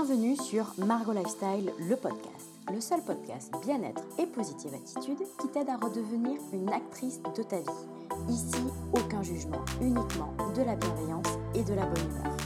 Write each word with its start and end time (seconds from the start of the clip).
Bienvenue 0.00 0.36
sur 0.36 0.64
Margot 0.86 1.12
Lifestyle, 1.12 1.72
le 1.76 1.96
podcast, 1.96 2.50
le 2.72 2.80
seul 2.80 3.02
podcast 3.02 3.52
bien-être 3.66 4.04
et 4.20 4.26
positive 4.26 4.72
attitude 4.72 5.26
qui 5.40 5.48
t'aide 5.48 5.68
à 5.68 5.76
redevenir 5.76 6.38
une 6.52 6.68
actrice 6.68 7.20
de 7.36 7.42
ta 7.42 7.58
vie. 7.58 7.64
Ici, 8.28 8.62
aucun 8.92 9.24
jugement, 9.24 9.64
uniquement 9.80 10.32
de 10.54 10.62
la 10.62 10.76
bienveillance 10.76 11.26
et 11.56 11.64
de 11.64 11.74
la 11.74 11.84
bonne 11.84 12.04
humeur. 12.04 12.37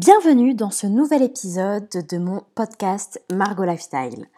Bienvenue 0.00 0.54
dans 0.54 0.70
ce 0.70 0.86
nouvel 0.86 1.22
épisode 1.22 1.88
de 1.88 2.18
mon 2.18 2.44
podcast 2.54 3.20
Margot 3.32 3.64
Lifestyle. 3.64 4.28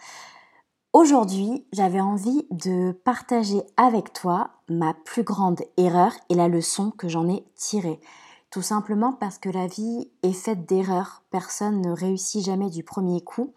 Aujourd'hui, 0.95 1.67
j'avais 1.75 2.01
envie 2.01 2.47
de 2.51 2.93
partager 2.93 3.61
avec 3.77 4.15
toi 4.15 4.53
ma 4.71 4.95
plus 4.95 5.23
grande 5.23 5.61
erreur 5.77 6.13
et 6.31 6.35
la 6.35 6.49
leçon 6.49 6.91
que 6.93 7.09
j'en 7.09 7.29
ai 7.29 7.45
tirée. 7.57 8.01
Tout 8.51 8.63
simplement 8.63 9.13
parce 9.13 9.37
que 9.37 9.51
la 9.51 9.67
vie 9.67 10.09
est 10.23 10.33
faite 10.33 10.65
d'erreurs. 10.65 11.25
Personne 11.31 11.83
ne 11.83 11.91
réussit 11.91 12.43
jamais 12.43 12.71
du 12.71 12.83
premier 12.83 13.21
coup. 13.21 13.53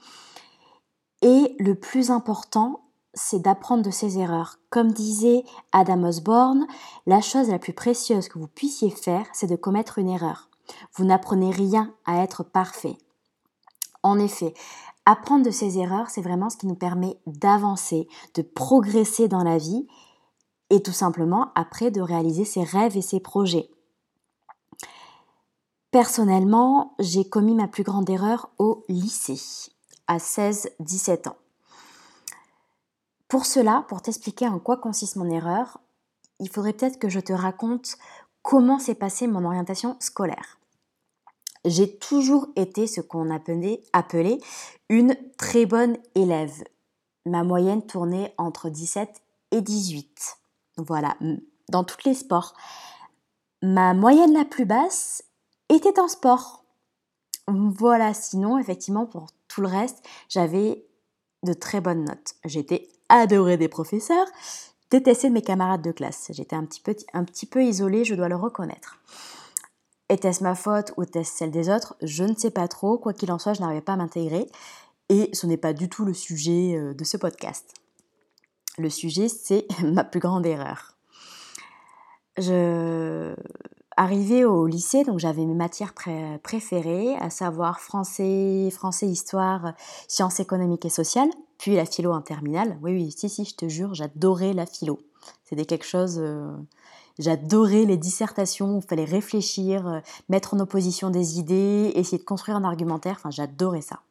Et 1.21 1.55
le 1.57 1.73
plus 1.73 2.11
important, 2.11 2.81
c'est 3.13 3.39
d'apprendre 3.39 3.83
de 3.83 3.91
ses 3.91 4.19
erreurs. 4.19 4.57
Comme 4.69 4.91
disait 4.91 5.45
Adam 5.71 6.03
Osborne, 6.03 6.67
la 7.05 7.21
chose 7.21 7.47
la 7.47 7.59
plus 7.59 7.71
précieuse 7.71 8.27
que 8.27 8.39
vous 8.39 8.49
puissiez 8.49 8.89
faire, 8.89 9.25
c'est 9.31 9.47
de 9.47 9.55
commettre 9.55 9.99
une 9.99 10.09
erreur. 10.09 10.49
Vous 10.95 11.06
n'apprenez 11.06 11.52
rien 11.52 11.94
à 12.06 12.23
être 12.23 12.44
parfait. 12.44 12.97
En 14.03 14.19
effet, 14.19 14.53
apprendre 15.06 15.45
de 15.45 15.52
ses 15.52 15.78
erreurs, 15.78 16.09
c'est 16.09 16.22
vraiment 16.22 16.50
ce 16.50 16.58
qui 16.58 16.67
nous 16.67 16.75
permet 16.75 17.17
d'avancer, 17.25 18.08
de 18.36 18.42
progresser 18.42 19.28
dans 19.28 19.44
la 19.44 19.58
vie 19.58 19.88
et 20.69 20.81
tout 20.81 20.91
simplement 20.91 21.52
après 21.56 21.91
de 21.91 22.02
réaliser 22.02 22.45
ses 22.45 22.64
rêves 22.64 22.97
et 22.97 23.02
ses 23.02 23.19
projets. 23.19 23.69
Personnellement, 25.91 26.95
j'ai 27.00 27.30
commis 27.30 27.53
ma 27.53 27.67
plus 27.67 27.84
grande 27.84 28.09
erreur 28.09 28.50
au 28.58 28.84
lycée, 28.89 29.39
à 30.08 30.17
16-17 30.17 31.30
ans. 31.30 31.38
Pour 33.28 33.45
cela, 33.45 33.86
pour 33.88 34.02
t'expliquer 34.02 34.47
en 34.47 34.59
quoi 34.59 34.78
consiste 34.78 35.16
mon 35.16 35.30
erreur, 35.30 35.80
il 36.39 36.50
faudrait 36.50 36.73
peut-être 36.73 36.97
que 36.97 37.09
je 37.09 37.19
te 37.19 37.34
raconte 37.34 37.97
comment 38.44 38.77
s'est 38.77 38.95
passée 38.95 39.25
mon 39.25 39.45
orientation 39.45 39.97
scolaire. 39.99 40.59
J'ai 41.66 41.97
toujours 41.97 42.50
été 42.55 42.88
ce 42.88 43.02
qu'on 43.02 43.33
appelait, 43.33 43.81
appelait 43.94 44.38
une 44.89 45.16
très 45.38 45.66
bonne 45.66 45.97
élève. 46.13 46.63
Ma 47.25 47.44
moyenne 47.44 47.85
tournait 47.85 48.33
entre 48.38 48.69
17 48.69 49.22
et 49.52 49.61
18. 49.61 50.38
Voilà, 50.77 51.16
dans 51.69 51.83
tous 51.83 52.03
les 52.05 52.13
sports. 52.13 52.53
Ma 53.61 53.94
moyenne 53.94 54.33
la 54.33 54.44
plus 54.44 54.66
basse 54.66 55.23
était 55.69 56.00
en 56.00 56.09
sport. 56.09 56.66
Voilà, 57.47 58.13
sinon, 58.13 58.57
effectivement, 58.57 59.06
pour 59.06 59.28
tout 59.47 59.62
le 59.62 59.67
reste, 59.67 60.03
j'avais 60.28 60.85
de 61.44 61.53
très 61.53 61.79
bonnes 61.79 62.03
notes. 62.03 62.35
J'étais 62.44 62.90
adorée 63.09 63.57
des 63.57 63.69
professeurs, 63.69 64.28
détestée 64.93 65.29
de 65.29 65.33
mes 65.33 65.41
camarades 65.41 65.81
de 65.81 65.91
classe. 65.91 66.27
J'étais 66.29 66.55
un 66.55 66.65
petit 66.65 66.79
peu, 66.79 66.95
un 67.13 67.23
petit 67.23 67.47
peu 67.47 67.63
isolée, 67.63 68.05
je 68.05 68.13
dois 68.13 68.29
le 68.29 68.35
reconnaître. 68.35 68.99
Était-ce 70.09 70.43
ma 70.43 70.53
faute 70.53 70.93
ou 70.97 71.03
était-ce 71.03 71.35
celle 71.35 71.49
des 71.49 71.69
autres? 71.69 71.95
Je 72.03 72.23
ne 72.23 72.35
sais 72.35 72.51
pas 72.51 72.67
trop. 72.67 72.99
Quoi 72.99 73.13
qu'il 73.13 73.31
en 73.31 73.39
soit, 73.39 73.53
je 73.53 73.61
n'arrivais 73.61 73.81
pas 73.81 73.93
à 73.93 73.95
m'intégrer. 73.97 74.45
Et 75.09 75.31
ce 75.33 75.47
n'est 75.47 75.57
pas 75.57 75.73
du 75.73 75.89
tout 75.89 76.05
le 76.05 76.13
sujet 76.13 76.75
euh, 76.75 76.93
de 76.93 77.03
ce 77.03 77.17
podcast. 77.17 77.73
Le 78.77 78.89
sujet, 78.89 79.29
c'est 79.29 79.65
ma 79.83 80.03
plus 80.03 80.19
grande 80.19 80.45
erreur. 80.45 80.95
Je 82.37 83.35
arrivée 83.95 84.43
au 84.43 84.65
lycée, 84.65 85.03
donc 85.03 85.19
j'avais 85.19 85.45
mes 85.45 85.53
matières 85.53 85.93
préférées, 86.41 87.15
à 87.19 87.29
savoir 87.29 87.79
français, 87.79 88.69
français, 88.71 89.05
histoire, 89.05 89.73
sciences 90.07 90.39
économiques 90.39 90.85
et 90.85 90.89
sociales, 90.89 91.29
puis 91.63 91.78
la 91.78 91.85
philo 91.85 92.12
en 92.12 92.22
terminale. 92.22 92.78
Oui, 92.81 92.91
oui, 92.91 93.16
si, 93.18 93.29
si, 93.29 93.46
je 93.46 93.56
te 93.56 93.69
jure, 93.69 93.94
j'adorais 93.94 94.51
la 94.51 94.66
philo. 94.66 95.00
C'était 95.46 95.63
quelque 95.63 95.85
chose. 95.85 96.18
Euh, 96.19 96.51
J'adorais 97.19 97.85
les 97.85 97.96
dissertations 97.96 98.75
où 98.75 98.79
il 98.79 98.85
fallait 98.85 99.06
réfléchir, 99.06 99.88
euh, 99.88 100.00
mettre 100.28 100.56
en 100.56 100.59
opposition 100.59 101.09
des 101.09 101.40
idées, 101.40 101.94
essayer 101.96 102.18
de 102.18 102.23
construire 102.23 102.57
un 102.57 102.66
argumentaire. 102.66 103.16
Enfin, 103.18 103.29
j'adorais 103.29 103.81
ça. 103.81 104.02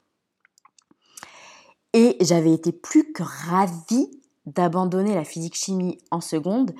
Et 1.92 2.16
j'avais 2.20 2.54
été 2.54 2.72
plus 2.72 3.12
que 3.12 3.22
ravie 3.22 4.08
d'abandonner 4.46 5.14
la 5.14 5.24
physique-chimie 5.24 5.98
en 6.10 6.22
seconde, 6.22 6.74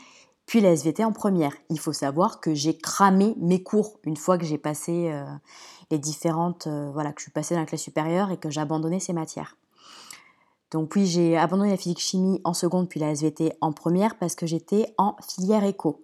puis 0.47 0.63
la 0.63 0.71
SVT 0.71 1.05
en 1.05 1.13
première. 1.13 1.55
Il 1.69 1.81
faut 1.81 1.93
savoir 1.93 2.41
que 2.41 2.55
j'ai 2.55 2.79
cramé 2.79 3.35
mes 3.37 3.63
cours 3.63 3.99
une 4.05 4.17
fois 4.17 4.39
que 4.39 4.47
j'ai 4.47 4.59
passé 4.59 5.11
euh, 5.13 5.27
les 5.91 5.99
différentes, 5.99 6.67
voilà, 6.67 7.13
que 7.13 7.21
je 7.21 7.25
suis 7.25 7.33
passée 7.33 7.55
dans 7.55 7.61
la 7.61 7.67
classe 7.67 7.83
supérieure 7.83 8.31
et 8.31 8.39
que 8.39 8.49
j'ai 8.49 8.61
abandonné 8.61 9.01
ces 9.01 9.13
matières. 9.13 9.57
Donc 10.73 10.97
oui, 10.97 11.05
j'ai 11.07 11.37
abandonné 11.37 11.71
la 11.71 11.77
physique-chimie 11.77 12.41
en 12.45 12.55
seconde, 12.55 12.89
puis 12.89 12.99
la 12.99 13.11
SVT 13.11 13.53
en 13.61 13.73
première 13.73 14.17
parce 14.17 14.35
que 14.35 14.47
j'étais 14.47 14.95
en 14.97 15.17
filière 15.21 15.65
éco. 15.65 16.03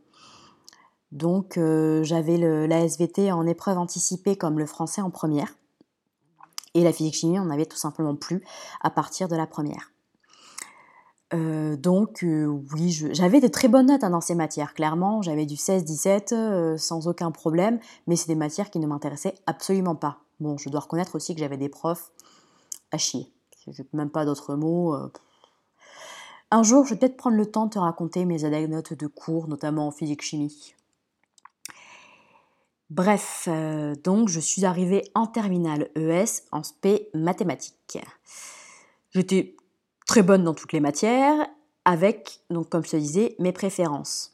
Donc 1.10 1.56
euh, 1.56 2.04
j'avais 2.04 2.36
la 2.36 2.80
SVT 2.80 3.32
en 3.32 3.46
épreuve 3.46 3.78
anticipée 3.78 4.36
comme 4.36 4.58
le 4.58 4.66
français 4.66 5.00
en 5.00 5.10
première. 5.10 5.54
Et 6.74 6.84
la 6.84 6.92
physique-chimie, 6.92 7.40
on 7.40 7.46
n'avait 7.46 7.64
tout 7.64 7.78
simplement 7.78 8.14
plus 8.14 8.44
à 8.82 8.90
partir 8.90 9.26
de 9.26 9.36
la 9.36 9.46
première. 9.46 9.90
Euh, 11.32 11.76
donc 11.76 12.22
euh, 12.22 12.44
oui, 12.74 12.90
j'avais 13.12 13.40
de 13.40 13.48
très 13.48 13.68
bonnes 13.68 13.86
notes 13.86 14.04
hein, 14.04 14.10
dans 14.10 14.20
ces 14.20 14.34
matières, 14.34 14.74
clairement. 14.74 15.22
J'avais 15.22 15.46
du 15.46 15.54
16-17 15.54 16.76
sans 16.76 17.08
aucun 17.08 17.30
problème, 17.30 17.80
mais 18.06 18.16
c'est 18.16 18.28
des 18.28 18.34
matières 18.34 18.68
qui 18.68 18.80
ne 18.80 18.86
m'intéressaient 18.86 19.34
absolument 19.46 19.94
pas. 19.94 20.18
Bon, 20.40 20.58
je 20.58 20.68
dois 20.68 20.80
reconnaître 20.80 21.14
aussi 21.14 21.34
que 21.34 21.40
j'avais 21.40 21.56
des 21.56 21.70
profs 21.70 22.12
à 22.92 22.98
chier. 22.98 23.32
Je 23.72 23.82
n'ai 23.82 23.88
même 23.92 24.10
pas 24.10 24.24
d'autres 24.24 24.54
mots. 24.54 24.94
Un 26.50 26.62
jour, 26.62 26.84
je 26.84 26.94
vais 26.94 27.00
peut-être 27.00 27.16
prendre 27.16 27.36
le 27.36 27.46
temps 27.46 27.66
de 27.66 27.70
te 27.70 27.78
raconter 27.78 28.24
mes 28.24 28.44
anecdotes 28.44 28.94
de 28.94 29.06
cours, 29.06 29.48
notamment 29.48 29.88
en 29.88 29.90
physique-chimie. 29.90 30.74
Bref, 32.90 33.46
euh, 33.48 33.94
donc 34.02 34.30
je 34.30 34.40
suis 34.40 34.64
arrivée 34.64 35.04
en 35.14 35.26
terminale 35.26 35.90
ES 35.94 36.44
en 36.52 36.62
SP 36.64 37.12
mathématiques. 37.12 37.98
J'étais 39.10 39.56
très 40.06 40.22
bonne 40.22 40.42
dans 40.42 40.54
toutes 40.54 40.72
les 40.72 40.80
matières, 40.80 41.46
avec, 41.84 42.40
donc 42.48 42.70
comme 42.70 42.84
je 42.84 42.92
te 42.92 42.96
disais, 42.96 43.36
mes 43.38 43.52
préférences. 43.52 44.32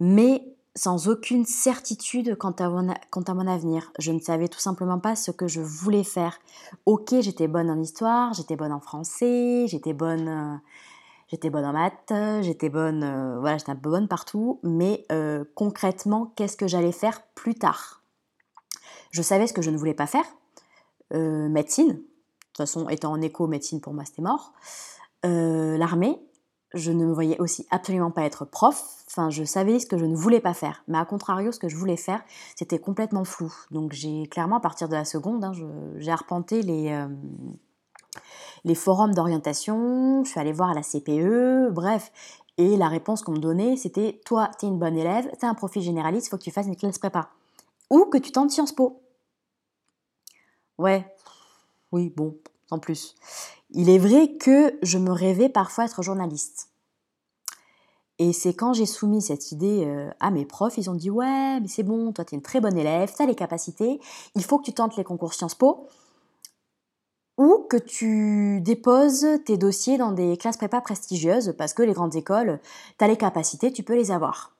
Mais 0.00 0.56
sans 0.78 1.08
aucune 1.08 1.44
certitude 1.44 2.36
quant 2.36 2.52
à, 2.52 2.68
mon, 2.68 2.94
quant 3.10 3.22
à 3.22 3.34
mon 3.34 3.46
avenir. 3.46 3.92
Je 3.98 4.12
ne 4.12 4.20
savais 4.20 4.48
tout 4.48 4.60
simplement 4.60 5.00
pas 5.00 5.16
ce 5.16 5.32
que 5.32 5.48
je 5.48 5.60
voulais 5.60 6.04
faire. 6.04 6.38
Ok, 6.86 7.14
j'étais 7.20 7.48
bonne 7.48 7.68
en 7.68 7.80
histoire, 7.80 8.32
j'étais 8.32 8.54
bonne 8.54 8.72
en 8.72 8.80
français, 8.80 9.66
j'étais 9.66 9.92
bonne 9.92 10.28
euh, 10.28 11.50
bonne 11.50 11.64
en 11.64 11.72
maths, 11.72 12.12
j'étais 12.42 12.68
bonne, 12.68 13.02
euh, 13.02 13.40
voilà, 13.40 13.58
j'étais 13.58 13.72
un 13.72 13.76
peu 13.76 13.90
bonne 13.90 14.06
partout, 14.06 14.60
mais 14.62 15.04
euh, 15.10 15.44
concrètement, 15.56 16.32
qu'est-ce 16.36 16.56
que 16.56 16.68
j'allais 16.68 16.92
faire 16.92 17.22
plus 17.34 17.56
tard? 17.56 18.00
Je 19.10 19.22
savais 19.22 19.48
ce 19.48 19.52
que 19.52 19.62
je 19.62 19.70
ne 19.70 19.76
voulais 19.76 19.94
pas 19.94 20.06
faire, 20.06 20.26
médecine. 21.12 21.88
De 21.88 21.94
toute 21.94 22.56
façon, 22.58 22.88
étant 22.88 23.12
en 23.12 23.20
éco, 23.20 23.46
médecine 23.46 23.80
pour 23.80 23.94
moi 23.94 24.04
c'était 24.04 24.22
mort. 24.22 24.52
L'armée, 25.24 26.20
je 26.74 26.92
ne 26.92 27.04
me 27.04 27.12
voyais 27.12 27.40
aussi 27.40 27.66
absolument 27.70 28.10
pas 28.10 28.22
être 28.22 28.44
prof. 28.44 28.84
Enfin, 29.06 29.30
je 29.30 29.44
savais 29.44 29.78
ce 29.78 29.86
que 29.86 29.96
je 29.96 30.04
ne 30.04 30.14
voulais 30.14 30.40
pas 30.40 30.54
faire. 30.54 30.82
Mais 30.86 30.98
à 30.98 31.04
contrario, 31.04 31.52
ce 31.52 31.58
que 31.58 31.68
je 31.68 31.76
voulais 31.76 31.96
faire, 31.96 32.22
c'était 32.56 32.78
complètement 32.78 33.24
flou. 33.24 33.52
Donc 33.70 33.92
j'ai 33.92 34.26
clairement, 34.26 34.56
à 34.56 34.60
partir 34.60 34.88
de 34.88 34.94
la 34.94 35.04
seconde, 35.04 35.44
hein, 35.44 35.52
j'ai 35.96 36.10
arpenté 36.10 36.62
les, 36.62 37.06
les 38.64 38.74
forums 38.74 39.14
d'orientation, 39.14 40.24
je 40.24 40.30
suis 40.30 40.40
allée 40.40 40.52
voir 40.52 40.74
la 40.74 40.82
CPE, 40.82 41.70
bref. 41.70 42.12
Et 42.58 42.76
la 42.76 42.88
réponse 42.88 43.22
qu'on 43.22 43.32
me 43.32 43.38
donnait, 43.38 43.76
c'était 43.76 44.20
Toi, 44.24 44.50
tu 44.58 44.66
es 44.66 44.68
une 44.68 44.78
bonne 44.78 44.96
élève, 44.96 45.30
tu 45.38 45.46
as 45.46 45.48
un 45.48 45.54
profil 45.54 45.80
généraliste, 45.80 46.26
il 46.26 46.30
faut 46.30 46.38
que 46.38 46.42
tu 46.42 46.50
fasses 46.50 46.66
une 46.66 46.76
classe 46.76 46.98
prépa. 46.98 47.30
Ou 47.88 48.04
que 48.06 48.18
tu 48.18 48.32
tentes 48.32 48.50
Sciences 48.50 48.72
Po. 48.72 49.00
Ouais, 50.76 51.14
oui, 51.92 52.12
bon, 52.14 52.36
en 52.70 52.78
plus. 52.78 53.14
Il 53.70 53.90
est 53.90 53.98
vrai 53.98 54.36
que 54.38 54.78
je 54.82 54.98
me 54.98 55.10
rêvais 55.10 55.48
parfois 55.48 55.84
être 55.84 56.02
journaliste. 56.02 56.70
Et 58.18 58.32
c'est 58.32 58.54
quand 58.54 58.72
j'ai 58.72 58.86
soumis 58.86 59.22
cette 59.22 59.52
idée 59.52 59.84
euh, 59.86 60.10
à 60.18 60.30
mes 60.30 60.44
profs, 60.44 60.76
ils 60.76 60.90
ont 60.90 60.94
dit 60.94 61.10
Ouais, 61.10 61.60
mais 61.60 61.68
c'est 61.68 61.84
bon, 61.84 62.12
toi, 62.12 62.24
tu 62.24 62.34
es 62.34 62.36
une 62.36 62.42
très 62.42 62.60
bonne 62.60 62.76
élève, 62.76 63.12
tu 63.14 63.22
as 63.22 63.26
les 63.26 63.36
capacités, 63.36 64.00
il 64.34 64.42
faut 64.42 64.58
que 64.58 64.64
tu 64.64 64.72
tentes 64.72 64.96
les 64.96 65.04
concours 65.04 65.34
Sciences 65.34 65.54
Po 65.54 65.86
ou 67.36 67.66
que 67.70 67.76
tu 67.76 68.60
déposes 68.60 69.26
tes 69.44 69.56
dossiers 69.56 69.96
dans 69.96 70.10
des 70.10 70.36
classes 70.36 70.56
prépa 70.56 70.80
prestigieuses 70.80 71.54
parce 71.56 71.72
que 71.72 71.82
les 71.84 71.92
grandes 71.92 72.16
écoles, 72.16 72.58
tu 72.98 73.04
as 73.04 73.08
les 73.08 73.16
capacités, 73.16 73.72
tu 73.72 73.84
peux 73.84 73.94
les 73.94 74.10
avoir. 74.10 74.56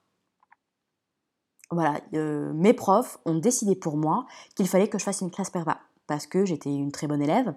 voilà, 1.72 2.00
mes 2.12 2.72
profs 2.74 3.18
ont 3.24 3.38
décidé 3.38 3.74
pour 3.74 3.96
moi 3.96 4.26
qu'il 4.54 4.68
fallait 4.68 4.88
que 4.88 4.98
je 4.98 5.04
fasse 5.04 5.20
une 5.22 5.32
classe 5.32 5.50
prépa 5.50 5.80
parce 6.06 6.26
que 6.26 6.44
j'étais 6.44 6.70
une 6.70 6.92
très 6.92 7.08
bonne 7.08 7.22
élève 7.22 7.54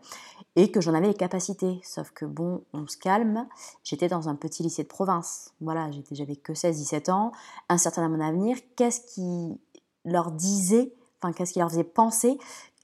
et 0.56 0.72
que 0.72 0.82
j'en 0.82 0.94
avais 0.94 1.08
les 1.08 1.14
capacités. 1.14 1.80
Sauf 1.84 2.12
que 2.12 2.26
bon, 2.26 2.64
on 2.74 2.88
se 2.88 2.98
calme, 2.98 3.48
j'étais 3.84 4.08
dans 4.08 4.30
un 4.30 4.36
petit 4.36 4.64
lycée 4.64 4.84
de 4.84 4.88
province. 4.88 5.54
Voilà, 5.62 5.90
j'avais 6.12 6.36
que 6.36 6.54
16-17 6.54 7.12
ans, 7.12 7.32
incertain 7.70 8.06
à 8.06 8.10
mon 8.10 8.20
avenir. 8.20 8.58
Qu'est-ce 8.76 9.02
qui 9.14 9.58
leur 10.06 10.32
disait, 10.32 10.94
enfin, 11.22 11.34
qu'est-ce 11.34 11.54
qui 11.54 11.60
leur 11.60 11.70
faisait 11.70 11.84
penser 11.84 12.38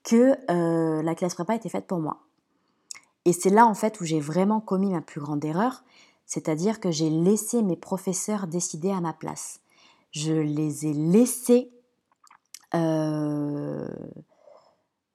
que 0.03 0.37
euh, 0.49 1.01
la 1.01 1.15
classe 1.15 1.35
prépa 1.35 1.55
était 1.55 1.69
faite 1.69 1.87
pour 1.87 1.99
moi? 1.99 2.19
Et 3.25 3.33
c'est 3.33 3.49
là, 3.49 3.65
en 3.65 3.73
fait, 3.73 3.99
où 3.99 4.05
j'ai 4.05 4.21
vraiment 4.21 4.61
commis 4.61 4.91
ma 4.91 5.01
plus 5.01 5.19
grande 5.19 5.43
erreur, 5.43 5.83
c'est-à-dire 6.25 6.79
que 6.79 6.91
j'ai 6.91 7.09
laissé 7.09 7.61
mes 7.61 7.75
professeurs 7.75 8.47
décider 8.47 8.91
à 8.91 9.01
ma 9.01 9.13
place. 9.13 9.59
Je 10.11 10.33
les 10.33 10.85
ai 10.85 10.93
laissés. 10.93 11.71
Euh, 12.73 13.87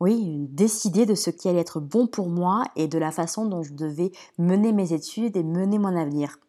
oui, 0.03 0.49
décider 0.51 1.07
de 1.07 1.15
ce 1.15 1.31
qui 1.31 1.49
allait 1.49 1.61
être 1.61 1.79
bon 1.79 2.09
pour 2.09 2.29
moi 2.29 2.65
et 2.75 2.89
de 2.89 2.99
la 2.99 3.13
façon 3.13 3.47
dont 3.47 3.63
je 3.63 3.73
devais 3.73 4.11
mener 4.37 4.73
mes 4.73 4.93
études 4.93 5.37
et 5.37 5.45
mener 5.45 5.79
mon 5.79 5.97
avenir. 5.97 6.41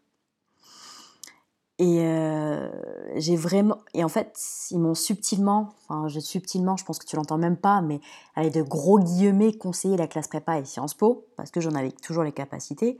Et 1.77 1.99
euh, 1.99 2.67
j'ai 3.15 3.35
vraiment. 3.35 3.77
Et 3.93 4.03
en 4.03 4.09
fait, 4.09 4.39
ils 4.71 4.79
m'ont 4.79 4.95
subtilement, 4.95 5.69
enfin, 5.83 6.07
je, 6.07 6.19
subtilement, 6.19 6.77
je 6.77 6.83
pense 6.83 6.97
que 6.97 7.05
tu 7.05 7.15
l'entends 7.15 7.37
même 7.37 7.57
pas, 7.57 7.81
mais 7.81 7.99
avec 8.35 8.55
de 8.55 8.63
gros 8.63 8.97
guillemets, 8.97 9.53
conseillé 9.53 9.97
la 9.97 10.07
classe 10.07 10.27
prépa 10.27 10.57
et 10.57 10.65
Sciences 10.65 10.95
Po, 10.95 11.27
parce 11.37 11.51
que 11.51 11.61
j'en 11.61 11.75
avais 11.75 11.91
toujours 11.91 12.23
les 12.23 12.31
capacités. 12.31 12.97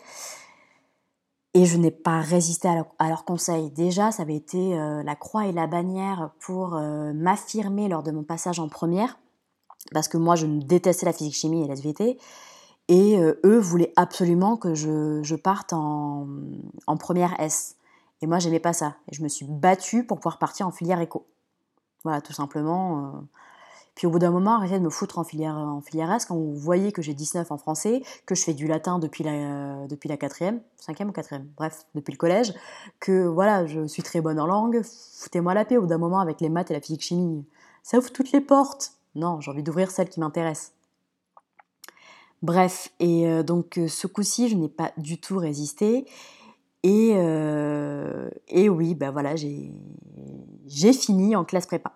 Et 1.56 1.66
je 1.66 1.78
n'ai 1.78 1.92
pas 1.92 2.20
résisté 2.20 2.68
à, 2.68 3.10
leurs 3.10 3.26
conseils. 3.26 3.72
Déjà, 3.72 4.12
ça 4.12 4.22
avait 4.22 4.36
été 4.36 4.78
euh, 4.78 5.02
la 5.02 5.16
croix 5.16 5.48
et 5.48 5.52
la 5.52 5.66
bannière 5.66 6.30
pour 6.40 6.76
euh, 6.76 7.12
m'affirmer 7.14 7.88
lors 7.90 8.04
de 8.04 8.12
mon 8.12 8.24
passage 8.24 8.60
en 8.60 8.70
première 8.70 9.18
parce 9.92 10.08
que 10.08 10.18
moi 10.18 10.36
je 10.36 10.46
détestais 10.46 11.06
la 11.06 11.14
physique-chimie 11.14 11.64
et 11.64 11.68
la 11.68 11.74
SVT, 11.74 12.18
et 12.90 13.18
euh, 13.18 13.40
eux 13.46 13.60
voulaient 13.60 13.94
absolument 13.96 14.58
que 14.58 14.74
je, 14.76 15.36
parte 15.36 15.74
en, 15.74 16.28
première 17.00 17.40
S. 17.40 17.76
Et 18.22 18.28
moi 18.28 18.40
j'aimais 18.40 18.60
pas 18.60 18.74
ça. 18.74 18.96
Et 19.10 19.16
je 19.16 19.24
me 19.24 19.28
suis 19.28 19.46
battue 19.46 20.06
pour 20.06 20.20
pouvoir 20.20 20.38
partir 20.38 20.68
en 20.68 20.72
filière 20.72 21.00
éco. 21.00 21.26
Voilà, 22.04 22.22
tout 22.22 22.34
simplement. 22.34 23.00
Euh. 23.00 23.20
Puis 23.96 24.08
au 24.08 24.10
bout 24.10 24.20
d'un 24.20 24.32
moment, 24.32 24.56
arrêtez 24.56 24.80
de 24.80 24.84
me 24.84 24.90
foutre 24.90 25.20
en 25.20 25.24
filière, 25.24 25.56
en 25.56 25.82
filière 25.82 26.12
S 26.12 26.26
quand 26.26 26.36
vous 26.36 26.56
voyez 26.56 26.92
que 26.92 27.02
j'ai 27.02 27.14
19 27.14 27.52
en 27.52 27.58
français, 27.58 28.02
que 28.26 28.34
je 28.34 28.44
fais 28.44 28.54
du 28.54 28.66
latin 28.66 28.98
depuis 28.98 29.24
la, 29.24 29.86
depuis 29.88 30.10
la 30.10 30.18
quatrième, 30.18 30.62
cinquième 30.78 31.10
ou 31.10 31.12
quatrième, 31.12 31.48
bref, 31.56 31.86
depuis 31.94 32.12
le 32.12 32.18
collège, 32.18 32.56
que 33.00 33.28
voilà, 33.28 33.68
je 33.68 33.86
suis 33.86 34.02
très 34.02 34.20
bonne 34.20 34.40
en 34.40 34.48
langue, 34.48 34.82
foutez-moi 35.20 35.54
la 35.54 35.64
paix 35.64 35.78
au 35.78 35.82
bout 35.82 35.88
d'un 35.88 36.00
moment 36.00 36.20
avec 36.20 36.42
les 36.42 36.50
maths 36.50 36.72
et 36.72 36.74
la 36.74 36.82
physique-chimie. 36.82 37.46
Ça 37.84 38.00
ouvre 38.00 38.12
toutes 38.12 38.32
les 38.32 38.42
portes. 38.42 38.94
Non, 39.16 39.40
j'ai 39.42 39.52
envie 39.52 39.64
d'ouvrir 39.64 39.92
celle 39.92 40.10
qui 40.10 40.20
m'intéresse. 40.20 40.74
Bref, 42.44 42.90
et 43.00 43.26
euh, 43.28 43.42
donc 43.42 43.78
euh, 43.78 43.88
ce 43.88 44.06
coup-ci, 44.06 44.50
je 44.50 44.56
n'ai 44.58 44.68
pas 44.68 44.92
du 44.98 45.18
tout 45.18 45.38
résisté. 45.38 46.06
Et, 46.84 47.14
euh, 47.16 48.30
oui, 48.52 48.96
ben 48.96 49.12
voilà, 49.12 49.36
j'ai 49.38 49.72
fini 50.94 51.38
en 51.38 51.46
classe 51.46 51.66
prépa. 51.66 51.94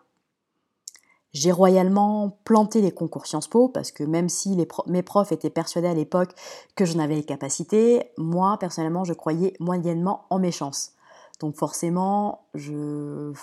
J'ai 1.34 1.52
royalement 1.52 2.40
planté 2.46 2.80
les 2.81 2.94
concours 2.94 3.28
Sciences 3.28 3.50
Po 3.50 3.68
parce 3.68 3.92
que 3.92 4.06
même 4.06 4.30
si 4.30 4.58
mes 4.88 5.04
profs 5.04 5.34
étaient 5.34 5.50
persuadés 5.50 5.90
à 5.90 5.94
l'époque 5.94 6.31
que 6.75 6.86
je 6.86 6.96
n'avais 6.96 7.16
les 7.16 7.25
capacités, 7.25 8.12
moi 8.18 8.58
personnellement 8.58 9.04
je 9.04 9.14
croyais 9.14 9.54
moyennement 9.60 10.25
en 10.30 10.40
mes 10.40 10.52
chances. 10.52 10.94
Donc 11.42 11.58
forcément, 11.58 12.48
je 12.56 13.34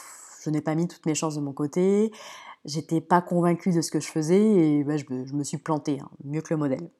n'ai 0.47 0.63
pas 0.63 0.75
mis 0.75 0.89
toutes 0.89 1.05
mes 1.05 1.15
chances 1.15 1.37
de 1.37 1.41
mon 1.43 1.53
côté 1.53 2.11
j'étais 2.65 3.01
pas 3.01 3.21
convaincue 3.21 3.71
de 3.71 3.81
ce 3.81 3.91
que 3.91 4.01
je 4.01 4.09
faisais 4.09 4.41
et 4.41 4.85
bah, 4.85 4.97
je, 4.97 5.05
me, 5.35 5.45
suis 5.45 5.59
plantée, 5.59 6.01
hein, 6.01 6.09
mieux 6.25 6.41
que 6.41 6.53
le 6.53 6.59
modèle. 6.59 6.91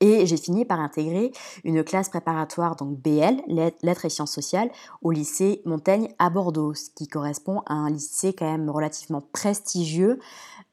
Et 0.00 0.26
j'ai 0.26 0.36
fini 0.36 0.64
par 0.64 0.78
intégrer 0.78 1.32
une 1.64 1.82
classe 1.82 2.08
préparatoire, 2.08 2.76
donc 2.76 3.00
BL, 3.00 3.42
Lettres 3.82 4.04
et 4.04 4.08
Sciences 4.08 4.32
sociales, 4.32 4.70
au 5.02 5.10
lycée 5.10 5.60
Montaigne 5.64 6.14
à 6.20 6.30
Bordeaux, 6.30 6.72
ce 6.74 6.90
qui 6.90 7.08
correspond 7.08 7.62
à 7.66 7.74
un 7.74 7.90
lycée 7.90 8.32
quand 8.32 8.48
même 8.48 8.70
relativement 8.70 9.20
prestigieux 9.32 10.20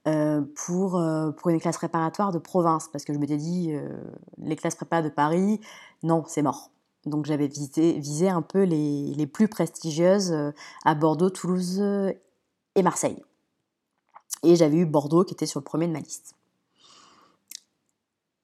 euh, 0.07 0.43
pour, 0.55 0.97
euh, 0.97 1.31
pour 1.31 1.49
une 1.49 1.59
classe 1.59 1.77
préparatoire 1.77 2.31
de 2.31 2.37
province, 2.37 2.87
parce 2.91 3.03
que 3.03 3.13
je 3.13 3.17
m'étais 3.17 3.37
dit, 3.37 3.71
euh, 3.73 3.89
les 4.37 4.55
classes 4.55 4.75
prépa 4.75 5.01
de 5.01 5.09
Paris, 5.09 5.59
non, 6.03 6.23
c'est 6.27 6.43
mort. 6.43 6.69
Donc 7.07 7.25
j'avais 7.25 7.47
visé, 7.47 8.29
un 8.29 8.43
peu 8.43 8.63
les 8.63 9.27
plus 9.27 9.47
prestigieuses 9.47 10.35
à 10.85 10.95
Bordeaux, 10.95 11.29
Toulouse 11.29 11.79
et 11.79 12.83
Marseille. 12.83 13.21
Et 14.43 14.55
j'avais 14.55 14.77
eu 14.77 14.85
Bordeaux 14.85 15.23
qui 15.23 15.33
était 15.33 15.45
sur 15.45 15.59
le 15.59 15.63
premier 15.63 15.87
de 15.87 15.93
ma 15.93 15.99
liste. 15.99 16.35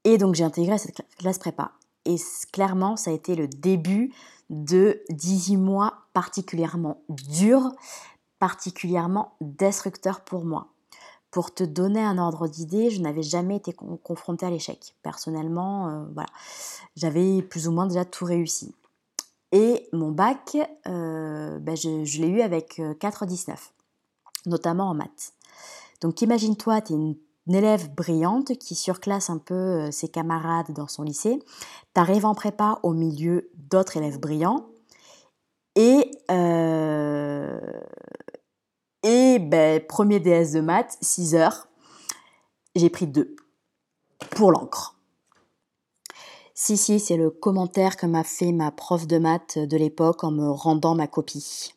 Et 0.04 0.18
donc 0.18 0.36
j'ai 0.36 0.44
intégré 0.44 0.78
cette 0.78 1.02
classe 1.18 1.40
prépa. 1.40 1.72
Et 2.06 2.16
clairement, 2.52 2.96
ça 2.96 3.12
a 3.12 3.14
été 3.14 3.36
le 3.36 3.48
début 3.48 4.12
de 4.50 5.02
18 5.10 5.58
mois 5.58 5.94
particulièrement 6.14 7.02
durs, 7.10 7.72
particulièrement 8.40 9.36
destructeurs 9.40 10.22
pour 10.22 10.44
moi. 10.46 10.68
Pour 11.30 11.54
te 11.54 11.64
donner 11.64 12.02
un 12.02 12.18
ordre 12.18 12.48
d'idée, 12.48 12.90
je 12.90 13.00
n'avais 13.00 13.24
jamais 13.24 13.56
été 13.56 13.72
confrontée 14.04 14.46
à 14.46 14.50
l'échec. 14.50 14.96
Personnellement, 15.02 15.88
euh, 15.88 16.06
voilà, 16.14 16.30
j'avais 16.98 17.42
plus 17.42 17.70
ou 17.70 17.72
moins 17.72 17.88
déjà 17.88 18.04
tout 18.04 18.26
réussi. 18.26 18.76
Et 19.54 19.88
mon 19.94 20.12
bac, 20.12 20.58
euh, 20.88 21.60
ben 21.60 21.76
je, 21.78 22.04
je 22.04 22.22
l'ai 22.22 22.28
eu 22.28 22.42
avec 22.42 22.80
4,19, 22.80 23.52
euh, 23.52 23.56
notamment 24.46 24.90
en 24.90 24.94
maths. 24.94 25.34
Donc 26.02 26.22
imagine-toi, 26.22 26.82
tu 26.82 26.94
es 26.94 26.96
une, 26.96 27.16
élève 27.54 27.94
brillante 27.94 28.58
qui 28.58 28.76
surclasse 28.76 29.30
un 29.30 29.38
peu 29.38 29.54
euh, 29.54 29.92
ses 29.92 30.08
camarades 30.08 30.72
dans 30.74 30.88
son 30.88 31.04
lycée. 31.04 31.40
Tu 31.94 32.00
arrives 32.00 32.26
en 32.26 32.34
prépa 32.34 32.80
au 32.84 32.94
milieu 32.94 33.50
d'autres 33.56 33.98
élèves 33.98 34.20
brillants. 34.20 34.68
Et, 35.76 36.12
euh, 36.30 37.60
et 39.04 39.40
ben, 39.40 39.82
premier 39.86 40.20
DS 40.20 40.54
de 40.54 40.62
maths, 40.62 40.98
6 41.02 41.36
heures, 41.36 41.68
j'ai 42.76 42.90
pris 42.90 43.08
2 43.08 43.36
pour 44.30 44.52
l'encre. 44.52 44.96
Si, 46.54 46.78
si, 46.78 47.00
c'est 47.00 47.18
le 47.18 47.32
commentaire 47.32 47.98
que 47.98 48.06
m'a 48.06 48.24
fait 48.24 48.52
ma 48.52 48.72
prof 48.72 49.08
de 49.08 49.18
maths 49.18 49.58
de 49.58 49.78
l'époque 49.78 50.24
en 50.24 50.32
me 50.32 50.50
rendant 50.50 50.94
ma 50.94 51.08
copie. 51.08 51.74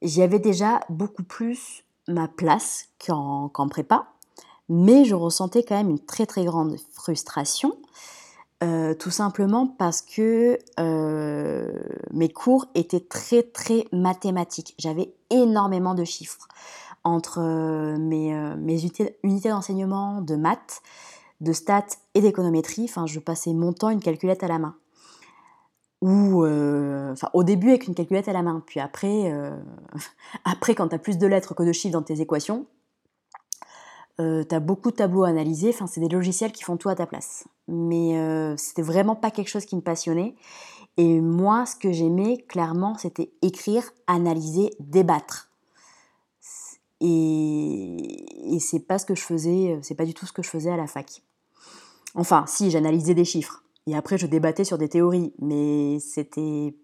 J'y 0.01 0.21
avais 0.21 0.39
déjà 0.39 0.81
beaucoup 0.89 1.23
plus 1.23 1.83
ma 2.07 2.27
place 2.27 2.89
qu'en 3.03 3.49
prépa, 3.69 4.07
mais 4.67 5.05
je 5.05 5.15
ressentais 5.15 5.63
quand 5.63 5.75
même 5.75 5.89
une 5.89 6.03
très 6.03 6.25
très 6.25 6.43
grande 6.43 6.75
frustration, 6.91 7.77
euh, 8.63 8.93
tout 8.93 9.11
simplement 9.11 9.65
parce 9.65 10.01
que 10.01 10.59
euh, 10.79 11.71
mes 12.11 12.29
cours 12.29 12.65
étaient 12.75 12.99
très 12.99 13.43
très 13.43 13.87
mathématiques. 13.93 14.75
J'avais 14.77 15.13
énormément 15.29 15.95
de 15.95 16.03
chiffres 16.03 16.47
entre 17.05 17.39
euh, 17.39 17.97
mes, 17.97 18.33
unités, 18.57 19.17
unités 19.23 19.49
d'enseignement 19.49 20.21
de 20.21 20.35
maths, 20.35 20.81
de 21.39 21.53
stats 21.53 21.95
et 22.13 22.21
d'économétrie. 22.21 22.85
Enfin, 22.89 23.05
je 23.05 23.19
passais 23.19 23.53
mon 23.53 23.71
temps 23.71 23.89
une 23.89 24.01
calculette 24.01 24.43
à 24.43 24.47
la 24.49 24.59
main 24.59 24.75
ou 26.03 26.43
euh, 26.43 27.15
au 27.31 27.45
début 27.45 27.69
avec 27.69 27.87
une 27.87 27.95
calculette 27.95 28.27
à 28.27 28.33
la 28.33 28.43
main, 28.43 28.61
puis 28.65 28.81
après, 28.81 29.31
euh, 29.31 29.57
après 30.43 30.75
quand 30.75 30.89
tu 30.89 30.95
as 30.95 30.99
plus 30.99 31.17
de 31.17 31.25
lettres 31.25 31.55
que 31.55 31.63
de 31.63 31.71
chiffres 31.71 31.93
dans 31.93 32.01
tes 32.01 32.19
équations, 32.19 32.65
euh, 34.19 34.43
tu 34.43 34.53
as 34.53 34.59
beaucoup 34.59 34.91
de 34.91 34.97
tableaux 34.97 35.23
à 35.23 35.29
analyser, 35.29 35.69
enfin, 35.69 35.87
c'est 35.87 36.01
des 36.01 36.09
logiciels 36.09 36.51
qui 36.51 36.61
font 36.61 36.75
tout 36.75 36.89
à 36.89 36.95
ta 36.95 37.05
place. 37.05 37.45
Mais 37.69 38.17
euh, 38.17 38.57
c'était 38.57 38.81
vraiment 38.81 39.15
pas 39.15 39.31
quelque 39.31 39.47
chose 39.47 39.65
qui 39.65 39.77
me 39.77 39.81
passionnait. 39.81 40.35
Et 40.97 41.21
moi, 41.21 41.65
ce 41.65 41.77
que 41.77 41.93
j'aimais, 41.93 42.37
clairement, 42.49 42.97
c'était 42.97 43.31
écrire, 43.41 43.89
analyser, 44.05 44.71
débattre. 44.81 45.49
Et, 46.99 48.53
et 48.53 48.59
c'est 48.59 48.81
pas 48.81 48.99
ce 48.99 49.05
que 49.05 49.15
je 49.15 49.21
faisais, 49.21 49.79
c'est 49.81 49.95
pas 49.95 50.05
du 50.05 50.13
tout 50.13 50.25
ce 50.25 50.33
que 50.33 50.43
je 50.43 50.49
faisais 50.49 50.69
à 50.69 50.77
la 50.77 50.87
fac. 50.87 51.23
Enfin, 52.13 52.43
si, 52.45 52.71
j'analysais 52.71 53.15
des 53.15 53.25
chiffres. 53.25 53.62
Et 53.87 53.95
après, 53.95 54.17
je 54.17 54.27
débattais 54.27 54.63
sur 54.63 54.77
des 54.77 54.89
théories. 54.89 55.33
Mais 55.39 55.99
c'était 55.99 56.75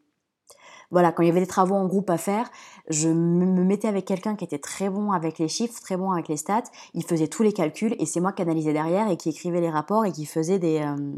voilà, 0.92 1.12
quand 1.12 1.22
il 1.22 1.28
y 1.28 1.30
avait 1.30 1.40
des 1.40 1.48
travaux 1.48 1.76
en 1.76 1.86
groupe 1.86 2.10
à 2.10 2.18
faire, 2.18 2.50
je 2.90 3.10
me 3.10 3.64
mettais 3.64 3.88
avec 3.88 4.06
quelqu'un 4.06 4.36
qui 4.36 4.44
était 4.44 4.58
très 4.60 4.90
bon 4.90 5.12
avec 5.12 5.38
les 5.38 5.48
chiffres, 5.48 5.80
très 5.82 5.98
bon 5.98 6.12
avec 6.12 6.28
les 6.28 6.38
stats. 6.38 6.64
Il 6.94 7.04
faisait 7.04 7.28
tous 7.28 7.44
les 7.44 7.54
calculs 7.54 7.96
et 8.00 8.06
c'est 8.06 8.20
moi 8.20 8.34
qui 8.34 8.42
analysais 8.42 8.74
derrière 8.74 9.10
et 9.10 9.18
qui 9.18 9.30
écrivais 9.30 9.62
les 9.62 9.70
rapports 9.70 10.06
et 10.06 10.12
qui 10.12 10.26
faisait 10.26 10.58
des, 10.58 10.80
euh, 10.80 11.14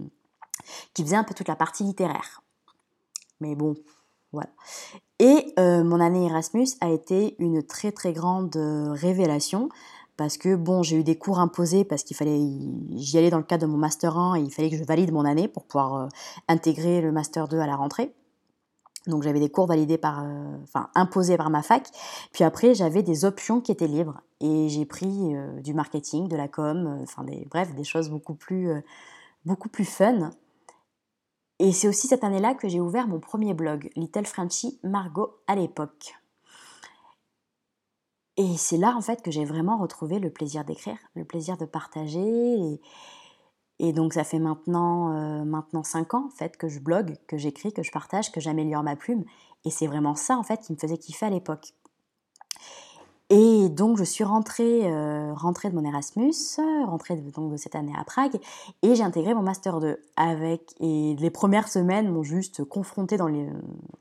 qui 0.94 1.04
faisait 1.04 1.16
un 1.16 1.24
peu 1.24 1.34
toute 1.34 1.48
la 1.48 1.56
partie 1.56 1.84
littéraire. 1.84 2.44
Mais 3.40 3.56
bon, 3.56 3.76
voilà. 4.34 4.50
Et 5.20 5.54
euh, 5.58 5.84
mon 5.84 6.02
année 6.02 6.26
Erasmus 6.26 6.68
a 6.82 6.90
été 6.90 7.36
une 7.40 7.64
très 7.64 7.94
très 7.94 8.12
grande 8.12 8.56
euh, 8.58 8.92
révélation 8.92 9.70
parce 10.22 10.38
que 10.38 10.56
bon, 10.56 10.84
j'ai 10.84 10.98
eu 10.98 11.04
des 11.04 11.18
cours 11.18 11.40
imposés 11.40 11.84
parce 11.84 12.04
qu'il 12.04 12.16
fallait, 12.16 12.40
j'y 12.94 13.18
allais 13.18 13.32
dans 13.32 13.40
le 13.40 13.44
cadre 13.44 13.66
de 13.66 13.72
mon 13.72 13.80
master 13.80 14.16
1 14.16 14.36
et 14.36 14.42
il 14.42 14.52
fallait 14.52 14.70
que 14.70 14.78
je 14.78 14.84
valide 14.84 15.12
mon 15.12 15.26
année 15.26 15.48
pour 15.48 15.66
pouvoir 15.66 16.10
intégrer 16.48 17.02
le 17.02 17.12
master 17.12 17.48
2 17.48 17.58
à 17.58 17.66
la 17.66 17.76
rentrée. 17.76 18.14
Donc 19.08 19.24
j'avais 19.24 19.40
des 19.40 19.50
cours 19.50 19.66
validés 19.66 19.98
par, 19.98 20.24
euh, 20.24 20.58
enfin 20.64 20.90
imposés 20.94 21.38
par 21.38 21.50
ma 21.50 21.64
fac. 21.64 21.88
Puis 22.34 22.44
après 22.44 22.76
j'avais 22.76 23.02
des 23.02 23.26
options 23.26 23.60
qui 23.60 23.72
étaient 23.72 23.88
libres 23.88 24.22
et 24.40 24.70
j'ai 24.70 24.86
pris 24.86 25.36
euh, 25.36 25.60
du 25.62 25.74
marketing, 25.74 26.28
de 26.28 26.36
la 26.36 26.48
com, 26.48 26.86
euh, 26.86 27.04
enfin 27.04 27.24
des, 27.24 27.48
bref 27.50 27.74
des 27.74 27.84
choses 27.84 28.10
beaucoup 28.10 28.36
plus, 28.36 28.72
beaucoup 29.46 29.70
plus 29.70 29.86
fun. 29.86 30.30
Et 31.58 31.72
c'est 31.72 31.88
aussi 31.88 32.08
cette 32.08 32.24
année-là 32.24 32.54
que 32.54 32.68
j'ai 32.68 32.80
ouvert 32.80 33.08
mon 33.08 33.20
premier 33.20 33.54
blog, 33.54 33.90
Little 33.96 34.26
Frenchy 34.26 34.80
Margot 34.84 35.36
à 35.48 35.56
l'époque. 35.56 36.16
Et 38.42 38.58
c'est 38.58 38.78
là 38.78 38.96
en 38.98 39.02
fait 39.02 39.22
que 39.22 39.30
j'ai 39.30 39.46
vraiment 39.46 39.78
retrouvé 39.78 40.18
le 40.18 40.32
plaisir 40.32 40.66
d'écrire, 40.66 40.98
le 41.14 41.24
plaisir 41.24 41.58
de 41.58 41.66
partager 41.66 42.80
et, 43.78 43.94
donc 43.94 44.14
ça 44.14 44.24
fait 44.24 44.40
maintenant, 44.40 45.16
euh, 45.16 45.44
maintenant 45.44 45.84
5 45.84 46.16
ans 46.16 46.26
en 46.26 46.36
fait 46.36 46.58
que 46.58 46.68
je 46.68 46.80
blogue, 46.80 47.18
que 47.28 47.38
j'écris, 47.38 47.72
que 47.72 47.84
je 47.84 47.92
partage, 47.92 48.32
que 48.32 48.40
j'améliore 48.40 48.82
ma 48.82 48.96
plume. 48.96 49.26
Et 49.64 49.70
c'est 49.70 49.86
vraiment 49.86 50.16
ça 50.16 50.40
en 50.40 50.44
fait 50.44 50.60
qui 50.60 50.74
me 50.74 50.78
faisait 50.80 50.98
kiffer 50.98 51.28
à 51.28 51.30
l'époque. 51.30 51.74
Et 53.34 53.70
donc 53.70 53.98
je 53.98 54.04
suis 54.04 54.26
rentrée, 54.26 54.92
euh, 54.92 55.34
rentrée 55.34 55.70
de 55.70 55.76
mon 55.76 55.86
Erasmus, 55.86 56.34
rentrée 56.86 57.16
de, 57.16 57.32
donc 57.32 57.50
de 57.50 57.56
cette 57.56 57.76
année 57.76 57.94
à 57.98 58.04
Prague, 58.04 58.38
et 58.82 58.94
j'ai 58.94 59.04
intégré 59.04 59.34
mon 59.34 59.42
master 59.42 59.80
2 59.80 59.98
avec. 60.18 60.76
Et 60.82 61.16
les 61.18 61.30
premières 61.30 61.70
semaines 61.70 62.12
m'ont 62.12 62.24
juste 62.24 62.66
confronté 62.66 63.16
dans 63.16 63.30
les, 63.30 63.48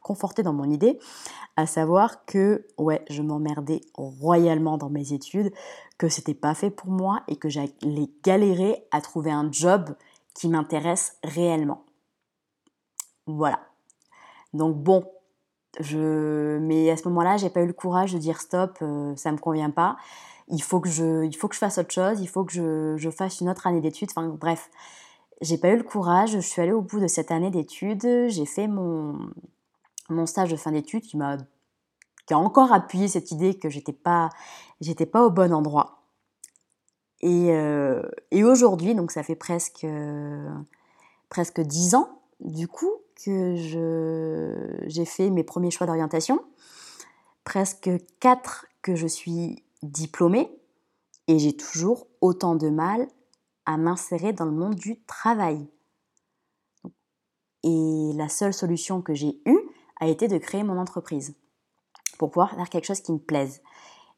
conforté 0.02 0.42
dans 0.42 0.52
mon 0.52 0.68
idée, 0.68 0.99
à 1.56 1.66
savoir 1.66 2.25
que 2.25 2.66
ouais, 2.76 3.04
je 3.08 3.22
m'emmerdais 3.22 3.82
royalement 3.94 4.78
dans 4.78 4.90
mes 4.90 5.12
études, 5.12 5.52
que 5.96 6.08
c'était 6.08 6.34
pas 6.34 6.54
fait 6.54 6.70
pour 6.70 6.90
moi 6.90 7.22
et 7.28 7.37
que 7.37 7.49
j'allais 7.49 8.10
galérer 8.25 8.84
à 8.90 9.00
trouver 9.00 9.30
un 9.30 9.49
job 9.52 9.94
qui 10.34 10.49
m'intéresse 10.49 11.18
réellement. 11.22 11.84
Voilà. 13.28 13.60
Donc 14.54 14.76
bon, 14.76 15.04
mais 15.79 16.91
à 16.91 16.97
ce 16.97 17.09
moment-là, 17.09 17.37
j'ai 17.37 17.50
pas 17.50 17.62
eu 17.62 17.67
le 17.67 17.73
courage 17.73 18.12
de 18.12 18.19
dire 18.19 18.41
stop, 18.41 18.79
euh, 18.83 19.15
ça 19.17 19.33
me 19.33 19.39
convient 19.39 19.71
pas. 19.71 19.97
Il 20.49 20.62
faut 20.62 20.81
que 20.81 20.89
je, 20.89 21.25
il 21.25 21.37
faut 21.37 21.49
que 21.49 21.55
je 21.55 21.61
fasse 21.61 21.79
autre 21.79 21.93
chose. 21.93 22.21
Il 22.21 22.29
faut 22.29 22.45
que 22.45 22.53
je, 22.53 22.97
je 22.97 23.11
fasse 23.11 23.41
une 23.41 23.49
autre 23.49 23.67
année 23.67 23.81
d'études. 23.81 24.11
Enfin 24.11 24.27
bref, 24.29 24.71
j'ai 25.41 25.59
pas 25.59 25.71
eu 25.71 25.77
le 25.77 25.85
courage. 25.85 26.33
Je 26.33 26.41
suis 26.41 26.61
allée 26.61 26.73
au 26.73 26.83
bout 26.83 26.99
de 26.99 27.07
cette 27.07 27.31
année 27.31 27.50
d'études. 27.50 28.29
J'ai 28.29 28.47
fait 28.47 28.67
mon, 28.67 29.31
mon 30.09 30.27
stage 30.27 30.50
de 30.50 30.57
fin 30.57 30.73
d'études 30.73 31.03
qui 31.03 31.17
m'a, 31.17 31.37
qui 32.27 32.35
a 32.35 32.39
encore 32.39 32.73
appuyé 32.73 33.07
cette 33.07 33.31
idée 33.31 33.59
que 33.59 33.71
j'étais 33.71 33.93
pas, 33.93 34.31
j'étais 34.81 35.07
pas 35.07 35.25
au 35.25 35.31
bon 35.31 35.53
endroit. 35.53 36.03
Et, 37.21 37.53
euh, 37.53 38.03
et 38.31 38.45
aujourd'hui, 38.45 38.95
donc 38.95 39.12
ça 39.12 39.23
fait 39.23 39.37
presque, 39.37 39.87
presque 41.29 41.61
dix 41.61 41.95
ans, 41.95 42.09
du 42.41 42.67
coup, 42.67 42.91
que 43.25 43.55
j'ai 44.87 45.05
fait 45.05 45.31
mes 45.31 45.45
premiers 45.45 45.71
choix 45.71 45.87
d'orientation, 45.87 46.41
presque 47.45 47.91
quatre 48.21 48.67
que 48.83 48.95
je 48.95 49.07
suis 49.07 49.65
diplômée, 49.83 50.50
et 51.29 51.39
j'ai 51.39 51.57
toujours 51.57 52.07
autant 52.21 52.57
de 52.57 52.69
mal 52.69 53.07
à 53.67 53.77
m'insérer 53.77 54.33
dans 54.33 54.47
le 54.47 54.50
monde 54.53 54.75
du 54.75 55.00
travail. 55.05 55.69
Et 57.62 58.12
la 58.15 58.29
seule 58.29 58.55
solution 58.55 59.03
que 59.03 59.15
j'ai 59.15 59.41
eue 59.47 59.61
a 60.00 60.09
été 60.09 60.29
de 60.29 60.39
créer 60.39 60.62
mon 60.62 60.79
entreprise 60.79 61.35
pour 62.19 62.31
pouvoir 62.31 62.55
faire 62.55 62.69
quelque 62.69 62.87
chose 62.87 63.00
qui 63.00 63.12
me 63.12 63.19
plaise. 63.19 63.61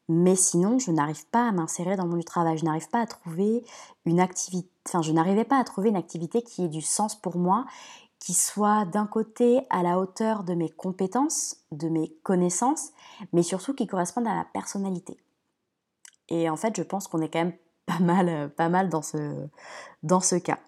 Mais 0.09 0.35
sinon, 0.35 0.79
je 0.79 0.91
n'arrive 0.91 1.25
pas 1.27 1.47
à 1.47 1.51
m'insérer 1.51 1.95
dans 1.95 2.03
le 2.03 2.09
monde 2.09 2.19
du 2.19 2.25
travail. 2.25 2.57
Je 2.57 2.65
n'arrive 2.65 2.89
pas 2.89 3.01
à 3.01 3.05
trouver 3.05 3.63
une 4.05 4.19
activité, 4.19 4.69
enfin, 4.87 5.01
je 5.01 5.11
n'arrivais 5.11 5.45
pas 5.45 5.57
à 5.57 5.63
trouver 5.63 5.89
une 5.89 5.95
activité 5.95 6.41
qui 6.41 6.65
ait 6.65 6.69
du 6.69 6.81
sens 6.81 7.15
pour 7.15 7.37
moi 7.37 7.65
qui 8.23 8.33
soit 8.33 8.85
d'un 8.85 9.05
côté 9.05 9.67
à 9.69 9.83
la 9.83 9.99
hauteur 9.99 10.45
de 10.45 10.53
mes 10.53 10.69
compétences, 10.69 11.57
de 11.73 11.89
mes 11.89 12.15
connaissances, 12.23 12.91
mais 13.33 13.43
surtout 13.43 13.73
qui 13.73 13.85
correspondent 13.85 14.27
à 14.27 14.35
la 14.35 14.45
personnalité. 14.45 15.17
Et 16.29 16.49
en 16.49 16.55
fait, 16.55 16.73
je 16.77 16.83
pense 16.83 17.09
qu'on 17.09 17.21
est 17.21 17.27
quand 17.27 17.43
même 17.43 17.57
pas 18.55 18.69
mal, 18.69 18.89
dans, 18.89 19.01
ce, 19.01 20.37
cas. 20.37 20.59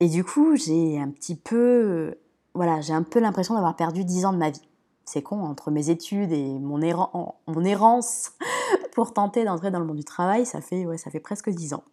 Et 0.00 0.10
du 0.10 0.22
coup, 0.22 0.54
j'ai 0.54 1.00
un 1.00 1.08
petit 1.08 1.34
peu, 1.34 2.14
voilà, 2.52 2.82
j'ai 2.82 2.92
un 2.92 3.02
peu 3.02 3.18
l'impression 3.18 3.54
d'avoir 3.54 3.74
perdu 3.74 4.04
10 4.04 4.26
ans 4.26 4.32
de 4.34 4.38
ma 4.38 4.50
vie. 4.50 4.68
C'est 5.06 5.22
con, 5.22 5.42
entre 5.42 5.70
mes 5.70 5.88
études 5.88 6.30
et 6.30 6.58
mon, 6.58 6.82
errance 6.82 8.32
pour 8.92 9.14
tenter 9.14 9.46
d'entrer 9.46 9.70
dans 9.70 9.80
le 9.80 9.86
monde 9.86 9.96
du 9.96 10.04
travail, 10.04 10.44
ça 10.44 10.60
fait, 10.60 10.86
ça 10.98 11.10
fait 11.10 11.20
presque 11.20 11.48
10 11.48 11.72
ans. 11.72 11.84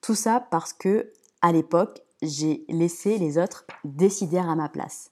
Tout 0.00 0.16
ça 0.16 0.40
parce 0.40 0.72
que, 0.72 1.12
à 1.40 1.52
l'époque, 1.52 2.02
j'ai 2.22 2.64
laissé 2.68 3.18
les 3.18 3.38
autres 3.38 3.66
décider 3.84 4.38
à 4.38 4.54
ma 4.54 4.68
place. 4.68 5.10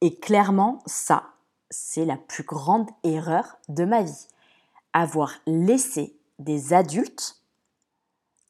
Et 0.00 0.18
clairement, 0.18 0.82
ça, 0.86 1.24
c'est 1.70 2.04
la 2.04 2.16
plus 2.16 2.44
grande 2.44 2.90
erreur 3.04 3.58
de 3.68 3.84
ma 3.84 4.02
vie. 4.02 4.26
Avoir 4.92 5.32
laissé 5.46 6.16
des 6.38 6.72
adultes 6.72 7.42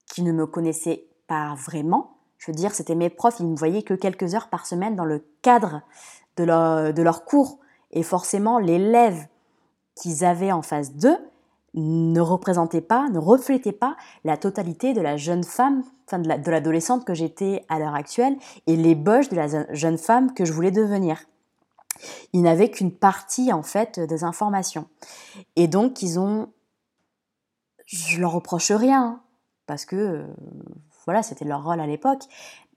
qui 0.06 0.22
ne 0.22 0.32
me 0.32 0.46
connaissaient 0.46 1.06
pas 1.26 1.54
vraiment, 1.54 2.16
je 2.38 2.50
veux 2.50 2.56
dire, 2.56 2.74
c'était 2.74 2.94
mes 2.94 3.10
profs, 3.10 3.38
ils 3.38 3.46
ne 3.46 3.52
me 3.52 3.56
voyaient 3.56 3.82
que 3.82 3.94
quelques 3.94 4.34
heures 4.34 4.48
par 4.48 4.66
semaine 4.66 4.96
dans 4.96 5.04
le 5.04 5.24
cadre 5.42 5.82
de 6.36 6.44
leur, 6.44 6.92
de 6.92 7.02
leur 7.02 7.24
cours. 7.24 7.58
Et 7.92 8.02
forcément, 8.02 8.58
l'élève 8.58 9.26
qu'ils 9.94 10.24
avaient 10.24 10.52
en 10.52 10.62
face 10.62 10.94
d'eux, 10.94 11.18
ne 11.74 12.20
représentait 12.20 12.82
pas, 12.82 13.08
ne 13.08 13.18
reflétait 13.18 13.72
pas 13.72 13.96
la 14.24 14.36
totalité 14.36 14.92
de 14.92 15.00
la 15.00 15.16
jeune 15.16 15.44
femme, 15.44 15.82
enfin 16.06 16.18
de 16.18 16.50
l'adolescente 16.50 17.04
que 17.04 17.14
j'étais 17.14 17.64
à 17.68 17.78
l'heure 17.78 17.94
actuelle 17.94 18.36
et 18.66 18.76
l'ébauche 18.76 19.28
de 19.28 19.36
la 19.36 19.72
jeune 19.74 19.98
femme 19.98 20.34
que 20.34 20.44
je 20.44 20.52
voulais 20.52 20.70
devenir. 20.70 21.24
Ils 22.32 22.42
n'avaient 22.42 22.70
qu'une 22.70 22.92
partie 22.92 23.52
en 23.52 23.62
fait 23.62 24.00
des 24.00 24.24
informations. 24.24 24.88
Et 25.56 25.68
donc 25.68 26.02
ils 26.02 26.18
ont, 26.18 26.48
je 27.86 28.20
leur 28.20 28.32
reproche 28.32 28.70
rien 28.70 29.22
parce 29.66 29.84
que 29.84 29.96
euh, 29.96 30.26
voilà 31.06 31.22
c'était 31.22 31.44
leur 31.44 31.64
rôle 31.64 31.80
à 31.80 31.86
l'époque, 31.86 32.24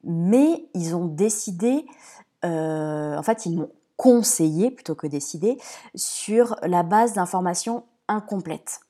mais 0.03 0.69
ils 0.73 0.95
ont 0.95 1.05
décidé, 1.05 1.85
euh, 2.45 3.17
en 3.17 3.23
fait 3.23 3.45
ils 3.45 3.57
m'ont 3.57 3.71
conseillé 3.97 4.71
plutôt 4.71 4.95
que 4.95 5.07
décidé 5.07 5.57
sur 5.95 6.55
la 6.63 6.83
base 6.83 7.13
d'informations 7.13 7.85
incomplètes. 8.07 8.84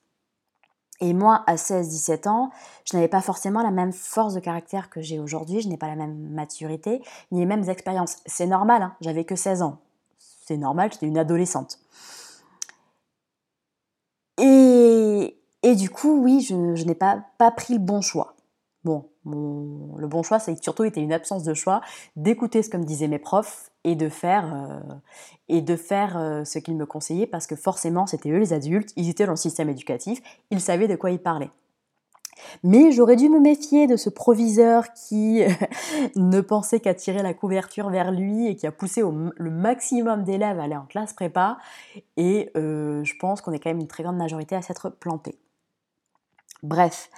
Et 1.02 1.14
moi, 1.14 1.44
à 1.46 1.56
16-17 1.56 2.30
ans, 2.30 2.52
je 2.86 2.96
n'avais 2.96 3.10
pas 3.10 3.22
forcément 3.22 3.62
la 3.62 3.72
même 3.72 3.92
force 3.92 4.34
de 4.34 4.40
caractère 4.40 4.90
que 4.90 5.02
j'ai 5.02 5.20
aujourd'hui, 5.20 5.62
je 5.62 5.68
n'ai 5.68 5.78
pas 5.78 5.88
la 5.88 5.96
même 5.96 6.16
maturité, 6.30 7.02
ni 7.32 7.40
les 7.40 7.46
mêmes 7.46 7.70
expériences. 7.70 8.18
C'est 8.26 8.48
normal, 8.48 8.82
hein, 8.82 8.96
j'avais 9.02 9.26
que 9.26 9.36
16 9.36 9.62
ans. 9.62 9.80
C'est 10.18 10.58
normal, 10.58 10.92
j'étais 10.94 11.08
une 11.08 11.18
adolescente. 11.18 11.80
Et, 14.38 15.38
et 15.64 15.76
du 15.76 15.90
coup, 15.90 16.22
oui, 16.22 16.42
je, 16.42 16.86
n'ai 16.86 16.96
pas, 16.96 17.26
pas 17.38 17.52
pris 17.52 17.74
le 17.74 17.80
bon 17.80 18.02
choix. 18.02 18.36
Bon, 18.84 19.10
le 19.26 20.08
bon 20.08 20.22
choix, 20.24 20.40
ça 20.40 20.52
a 20.52 20.56
surtout 20.56 20.84
été 20.84 21.02
une 21.02 21.12
absence 21.12 21.44
de 21.44 21.54
choix, 21.54 21.82
d'écouter 22.16 22.62
ce 22.62 22.70
que 22.70 22.78
me 22.78 22.84
disaient 22.84 23.08
mes 23.08 23.20
profs 23.20 23.72
et 23.86 23.96
de 23.96 24.10
faire, 24.10 24.54
euh, 24.54 24.96
et 25.48 25.62
de 25.62 25.76
faire 25.76 26.18
euh, 26.18 26.44
ce 26.44 26.60
qu'ils 26.60 26.76
me 26.76 26.86
conseillaient 26.86 27.28
parce 27.28 27.48
que 27.48 27.56
forcément, 27.56 28.08
c'était 28.08 28.32
eux 28.32 28.40
les 28.40 28.52
adultes, 28.52 28.92
ils 28.98 29.10
étaient 29.10 29.26
dans 29.26 29.34
le 29.34 29.38
système 29.38 29.70
éducatif, 29.70 30.22
ils 30.50 30.60
savaient 30.60 30.88
de 30.88 30.96
quoi 30.96 31.12
ils 31.12 31.20
parlaient. 31.20 31.52
Mais 32.64 32.92
j'aurais 32.92 33.16
dû 33.16 33.30
me 33.30 33.40
méfier 33.40 33.88
de 33.88 33.96
ce 33.96 34.10
proviseur 34.10 34.92
qui 34.94 35.44
ne 36.16 36.42
pensait 36.42 36.80
qu'à 36.80 36.94
tirer 36.94 37.22
la 37.22 37.34
couverture 37.34 37.90
vers 37.90 38.12
lui 38.12 38.48
et 38.48 38.56
qui 38.56 38.68
a 38.68 38.72
poussé 38.72 39.02
le 39.02 39.52
maximum 39.52 40.24
d'élèves 40.24 40.60
à 40.60 40.64
aller 40.64 40.76
en 40.76 40.86
classe 40.86 41.14
prépa. 41.14 41.58
Et 42.18 42.52
euh, 42.58 43.04
je 43.04 43.14
pense 43.20 43.42
qu'on 43.42 43.54
est 43.54 43.60
quand 43.60 43.70
même 43.70 43.80
une 43.80 43.88
très 43.88 44.04
grande 44.04 44.18
majorité 44.18 44.56
à 44.56 44.62
s'être 44.62 44.90
planté. 44.90 45.38
Bref, 46.64 47.10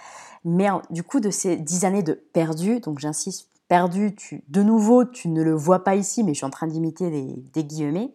mais 0.43 0.67
du 0.89 1.03
coup, 1.03 1.21
de 1.21 1.29
ces 1.29 1.55
dix 1.55 1.85
années 1.85 2.03
de 2.03 2.13
perdu, 2.13 2.81
donc 2.81 2.99
j'insiste, 2.99 3.49
perdu, 3.67 4.15
tu, 4.15 4.43
de 4.47 4.63
nouveau, 4.63 5.05
tu 5.05 5.27
ne 5.27 5.41
le 5.41 5.53
vois 5.53 5.83
pas 5.83 5.95
ici, 5.95 6.23
mais 6.23 6.33
je 6.33 6.37
suis 6.37 6.45
en 6.45 6.49
train 6.49 6.67
d'imiter 6.67 7.09
des, 7.09 7.63
guillemets, 7.63 8.13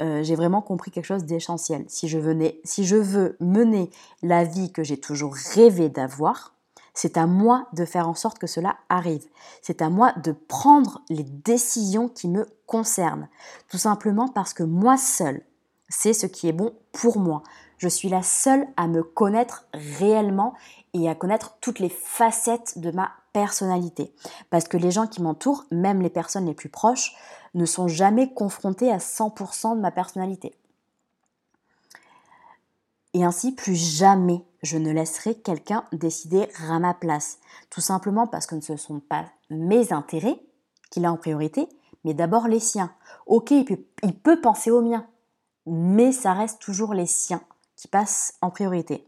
euh, 0.00 0.22
j'ai 0.22 0.34
vraiment 0.34 0.62
compris 0.62 0.90
quelque 0.90 1.04
chose 1.04 1.24
d'essentiel. 1.24 1.84
Si, 1.88 2.08
je 2.08 2.18
si 2.64 2.84
je 2.84 2.96
veux 2.96 3.36
mener 3.40 3.90
la 4.22 4.44
vie 4.44 4.72
que 4.72 4.82
j'ai 4.82 4.98
toujours 4.98 5.34
rêvé 5.54 5.88
d'avoir, 5.88 6.54
c'est 6.94 7.16
à 7.16 7.26
moi 7.26 7.66
de 7.72 7.84
faire 7.84 8.08
en 8.08 8.14
sorte 8.14 8.38
que 8.38 8.46
cela 8.46 8.76
arrive. 8.88 9.26
C'est 9.62 9.82
à 9.82 9.90
moi 9.90 10.12
de 10.22 10.32
prendre 10.32 11.02
les 11.08 11.24
décisions 11.24 12.08
qui 12.08 12.28
me 12.28 12.46
concernent. 12.66 13.28
Tout 13.68 13.78
simplement 13.78 14.28
parce 14.28 14.54
que 14.54 14.62
moi 14.62 14.96
seule, 14.96 15.42
c'est 15.88 16.12
ce 16.12 16.26
qui 16.26 16.48
est 16.48 16.52
bon 16.52 16.72
pour 16.92 17.18
moi. 17.18 17.42
Je 17.78 17.88
suis 17.88 18.08
la 18.08 18.22
seule 18.22 18.66
à 18.76 18.86
me 18.86 19.02
connaître 19.02 19.66
réellement 19.72 20.54
et 20.94 21.08
à 21.08 21.16
connaître 21.16 21.56
toutes 21.60 21.80
les 21.80 21.88
facettes 21.88 22.78
de 22.78 22.92
ma 22.92 23.10
personnalité. 23.34 24.14
Parce 24.48 24.66
que 24.66 24.78
les 24.78 24.90
gens 24.90 25.06
qui 25.06 25.20
m'entourent, 25.20 25.64
même 25.70 26.00
les 26.00 26.08
personnes 26.08 26.46
les 26.46 26.54
plus 26.54 26.70
proches, 26.70 27.14
ne 27.52 27.66
sont 27.66 27.88
jamais 27.88 28.32
confrontés 28.32 28.90
à 28.90 28.96
100% 28.96 29.76
de 29.76 29.80
ma 29.80 29.90
personnalité. 29.90 30.54
Et 33.12 33.24
ainsi, 33.24 33.52
plus 33.52 33.76
jamais 33.76 34.42
je 34.62 34.78
ne 34.78 34.90
laisserai 34.90 35.34
quelqu'un 35.34 35.84
décider 35.92 36.48
à 36.68 36.78
ma 36.78 36.94
place. 36.94 37.38
Tout 37.70 37.82
simplement 37.82 38.26
parce 38.26 38.46
que 38.46 38.58
ce 38.60 38.72
ne 38.72 38.78
sont 38.78 39.00
pas 39.00 39.26
mes 39.50 39.92
intérêts 39.92 40.40
qu'il 40.90 41.04
a 41.04 41.12
en 41.12 41.16
priorité, 41.16 41.68
mais 42.04 42.14
d'abord 42.14 42.48
les 42.48 42.60
siens. 42.60 42.92
Ok, 43.26 43.50
il 43.50 43.64
peut, 44.22 44.40
penser 44.40 44.70
aux 44.70 44.80
miens, 44.80 45.06
mais 45.66 46.12
ça 46.12 46.32
reste 46.32 46.60
toujours 46.60 46.94
les 46.94 47.06
siens 47.06 47.42
qui 47.76 47.88
passent 47.88 48.34
en 48.40 48.50
priorité. 48.50 49.06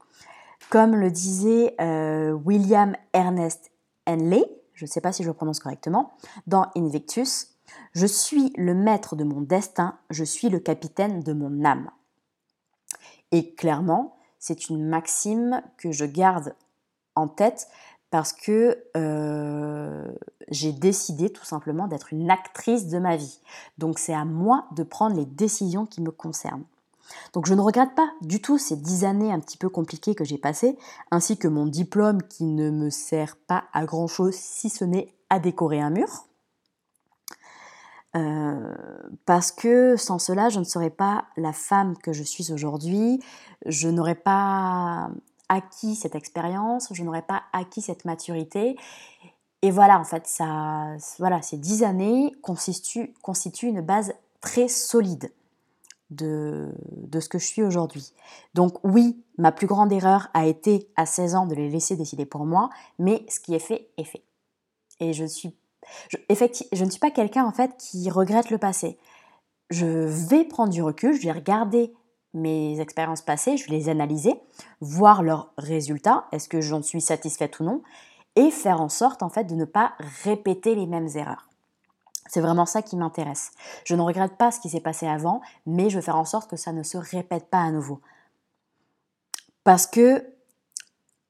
Comme 0.68 0.95
le 0.97 1.11
disait 1.11 1.75
euh, 1.80 2.33
William 2.33 2.97
Ernest 3.12 3.71
Henley, 4.06 4.44
je 4.75 4.84
ne 4.84 4.88
sais 4.88 5.00
pas 5.00 5.12
si 5.12 5.22
je 5.22 5.28
le 5.28 5.34
prononce 5.34 5.60
correctement, 5.60 6.12
dans 6.46 6.70
Invictus, 6.76 7.56
je 7.92 8.06
suis 8.06 8.52
le 8.56 8.75
maître 8.75 9.16
de 9.16 9.25
mon 9.25 9.40
destin, 9.40 9.98
je 10.10 10.25
suis 10.25 10.48
le 10.48 10.60
capitaine 10.60 11.20
de 11.20 11.32
mon 11.32 11.64
âme. 11.64 11.90
Et 13.32 13.54
clairement, 13.54 14.16
c'est 14.38 14.68
une 14.68 14.86
maxime 14.86 15.62
que 15.78 15.92
je 15.92 16.04
garde 16.04 16.54
en 17.14 17.26
tête 17.26 17.68
parce 18.10 18.32
que 18.32 18.78
euh, 18.96 20.06
j'ai 20.48 20.72
décidé 20.72 21.30
tout 21.30 21.44
simplement 21.44 21.88
d'être 21.88 22.12
une 22.12 22.30
actrice 22.30 22.86
de 22.86 22.98
ma 22.98 23.16
vie. 23.16 23.40
Donc 23.78 23.98
c'est 23.98 24.14
à 24.14 24.25
moi 24.25 24.66
de 24.72 24.84
prendre 24.84 25.16
les 25.16 25.26
décisions 25.26 25.86
qui 25.86 26.00
me 26.00 26.10
concernent. 26.10 26.64
Donc 27.32 27.46
je 27.46 27.54
ne 27.54 27.60
regrette 27.60 27.94
pas 27.94 28.10
du 28.20 28.40
tout 28.40 28.58
ces 28.58 28.76
dix 28.76 29.04
années 29.04 29.32
un 29.32 29.40
petit 29.40 29.58
peu 29.58 29.68
compliquées 29.68 30.14
que 30.14 30.25
j'ai 30.25 30.38
passées, 30.38 30.76
ainsi 31.10 31.36
que 31.38 31.48
mon 31.48 31.66
diplôme 31.66 32.22
qui 32.22 32.44
ne 32.44 32.70
me 32.70 32.90
sert 32.90 33.36
pas 33.36 33.64
à 33.72 33.84
grand 33.84 34.06
chose 34.06 34.34
si 34.34 34.68
ce 34.68 34.84
n'est 34.84 35.12
à 35.30 35.38
décorer 35.38 35.80
un 35.80 35.90
mur. 35.90 36.26
Euh, 38.16 38.75
parce 39.26 39.52
que 39.52 39.96
sans 39.96 40.18
cela, 40.18 40.48
je 40.48 40.58
ne 40.58 40.64
serais 40.64 40.90
pas 40.90 41.26
la 41.36 41.52
femme 41.52 41.96
que 41.98 42.12
je 42.12 42.22
suis 42.22 42.50
aujourd'hui, 42.52 43.23
je 43.66 43.88
n'aurais 43.88 44.14
pas 44.14 45.10
acquis 45.49 45.95
cette 45.95 46.14
expérience, 46.14 46.88
je 46.92 47.02
n'aurais 47.04 47.23
pas 47.23 47.42
acquis 47.52 47.82
cette 47.82 48.04
maturité. 48.04 48.76
Et 49.62 49.71
voilà, 49.71 49.99
en 49.99 50.04
fait, 50.04 50.26
ça, 50.26 50.97
voilà, 51.19 51.42
ces 51.42 51.56
dix 51.56 51.82
années 51.82 52.32
constituent, 52.42 53.12
constituent 53.23 53.69
une 53.69 53.80
base 53.80 54.14
très 54.40 54.69
solide 54.69 55.30
de, 56.10 56.73
de 56.92 57.21
ce 57.21 57.28
que 57.28 57.38
je 57.38 57.47
suis 57.47 57.62
aujourd'hui. 57.62 58.12
Donc 58.54 58.78
oui, 58.84 59.23
ma 59.38 59.52
plus 59.52 59.66
grande 59.66 59.92
erreur 59.92 60.28
a 60.34 60.47
été 60.47 60.88
à 60.97 61.06
16 61.06 61.34
ans 61.34 61.47
de 61.47 61.54
les 61.54 61.69
laisser 61.69 61.97
décider 61.97 62.26
pour 62.26 62.45
moi, 62.45 62.71
mais 62.99 63.25
ce 63.28 63.40
qui 63.40 63.54
est 63.54 63.60
fait 63.60 63.90
est 63.97 64.04
fait. 64.04 64.23
Et 65.00 65.12
je 65.12 65.25
suis, 65.25 65.54
je, 66.08 66.16
je 66.73 66.84
ne 66.84 66.90
suis 66.90 67.00
pas 67.00 67.10
quelqu'un 67.10 67.45
en 67.45 67.52
fait 67.52 67.76
qui 67.78 68.08
regrette 68.10 68.50
le 68.50 68.58
passé. 68.58 68.99
Je 69.71 69.86
vais 69.86 70.45
prendre 70.45 70.73
du 70.73 70.82
recul, 70.82 71.14
je 71.14 71.26
vais 71.26 71.32
regarder 71.32 71.92
mes 72.34 72.80
expériences 72.80 73.23
passées, 73.23 73.56
je 73.56 73.66
vais 73.66 73.76
les 73.76 73.88
analyser, 73.88 74.34
voir 74.80 75.23
leurs 75.23 75.52
résultats, 75.58 76.26
est-ce 76.32 76.49
que 76.49 76.60
j'en 76.60 76.82
suis 76.82 77.00
satisfaite 77.00 77.58
ou 77.60 77.64
non, 77.64 77.82
et 78.36 78.50
faire 78.50 78.80
en 78.80 78.88
sorte 78.88 79.23
en 79.23 79.30
fait 79.30 79.45
de 79.45 79.54
ne 79.54 79.64
pas 79.64 79.95
répéter 80.23 80.75
les 80.75 80.86
mêmes 80.86 81.08
erreurs. 81.14 81.49
C'est 82.28 82.41
vraiment 82.41 82.67
ça 82.67 82.82
qui 82.82 82.97
m'intéresse. 82.97 83.52
Je 83.84 83.95
ne 83.95 84.02
regrette 84.02 84.36
pas 84.36 84.50
ce 84.50 84.60
qui 84.60 84.69
s'est 84.69 84.80
passé 84.80 85.06
avant, 85.06 85.41
mais 85.67 85.91
je 85.91 85.97
veux 85.97 86.02
faire 86.02 86.17
en 86.17 86.25
sorte 86.25 86.50
que 86.50 86.56
ça 86.56 86.73
ne 86.73 86.82
se 86.82 86.97
répète 86.97 87.49
pas 87.50 87.60
à 87.60 87.71
nouveau. 87.71 88.00
Parce 89.65 89.86
que 89.86 90.25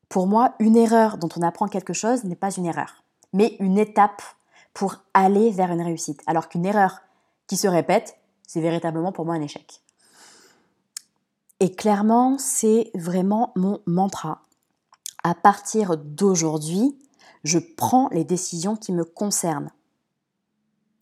pour 0.09 0.27
moi, 0.27 0.55
une 0.59 0.77
erreur 0.77 1.19
dont 1.19 1.29
on 1.37 1.43
apprend 1.43 1.67
quelque 1.67 1.93
chose 1.93 2.25
n'est 2.25 2.37
pas 2.37 2.51
une 2.51 2.67
erreur, 2.67 3.03
mais 3.33 3.57
une 3.61 3.79
étape 3.79 4.23
pour 4.73 4.97
aller 5.15 5.51
vers 5.51 5.73
une 5.73 5.83
réussite. 5.83 6.23
Alors 6.27 6.49
qu'une 6.49 6.67
erreur 6.67 7.01
qui 7.47 7.57
se 7.57 7.67
répète, 7.67 8.17
c'est 8.47 8.61
véritablement 8.61 9.13
pour 9.13 9.25
moi 9.25 9.35
un 9.35 9.43
échec. 9.43 9.83
Et 11.61 11.73
clairement, 11.73 12.37
c'est 12.39 12.91
vraiment 12.95 13.53
mon 13.57 13.81
mantra. 13.87 14.43
À 15.25 15.35
partir 15.35 15.97
d'aujourd'hui, 15.97 16.99
je 17.43 17.59
prends 17.59 18.09
les 18.11 18.25
décisions 18.25 18.77
qui 18.77 18.93
me 18.93 19.05
concernent. 19.05 19.71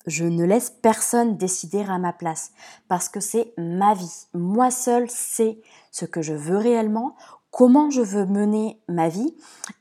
Je 0.06 0.24
ne 0.24 0.44
laisse 0.44 0.70
personne 0.70 1.36
décider 1.36 1.82
à 1.88 1.98
ma 1.98 2.12
place 2.12 2.52
parce 2.88 3.08
que 3.08 3.20
c'est 3.20 3.54
ma 3.56 3.94
vie. 3.94 4.26
Moi 4.34 4.70
seule 4.70 5.08
sais 5.10 5.58
ce 5.90 6.04
que 6.04 6.20
je 6.20 6.34
veux 6.34 6.58
réellement, 6.58 7.16
comment 7.50 7.90
je 7.90 8.02
veux 8.02 8.26
mener 8.26 8.80
ma 8.88 9.08
vie 9.08 9.34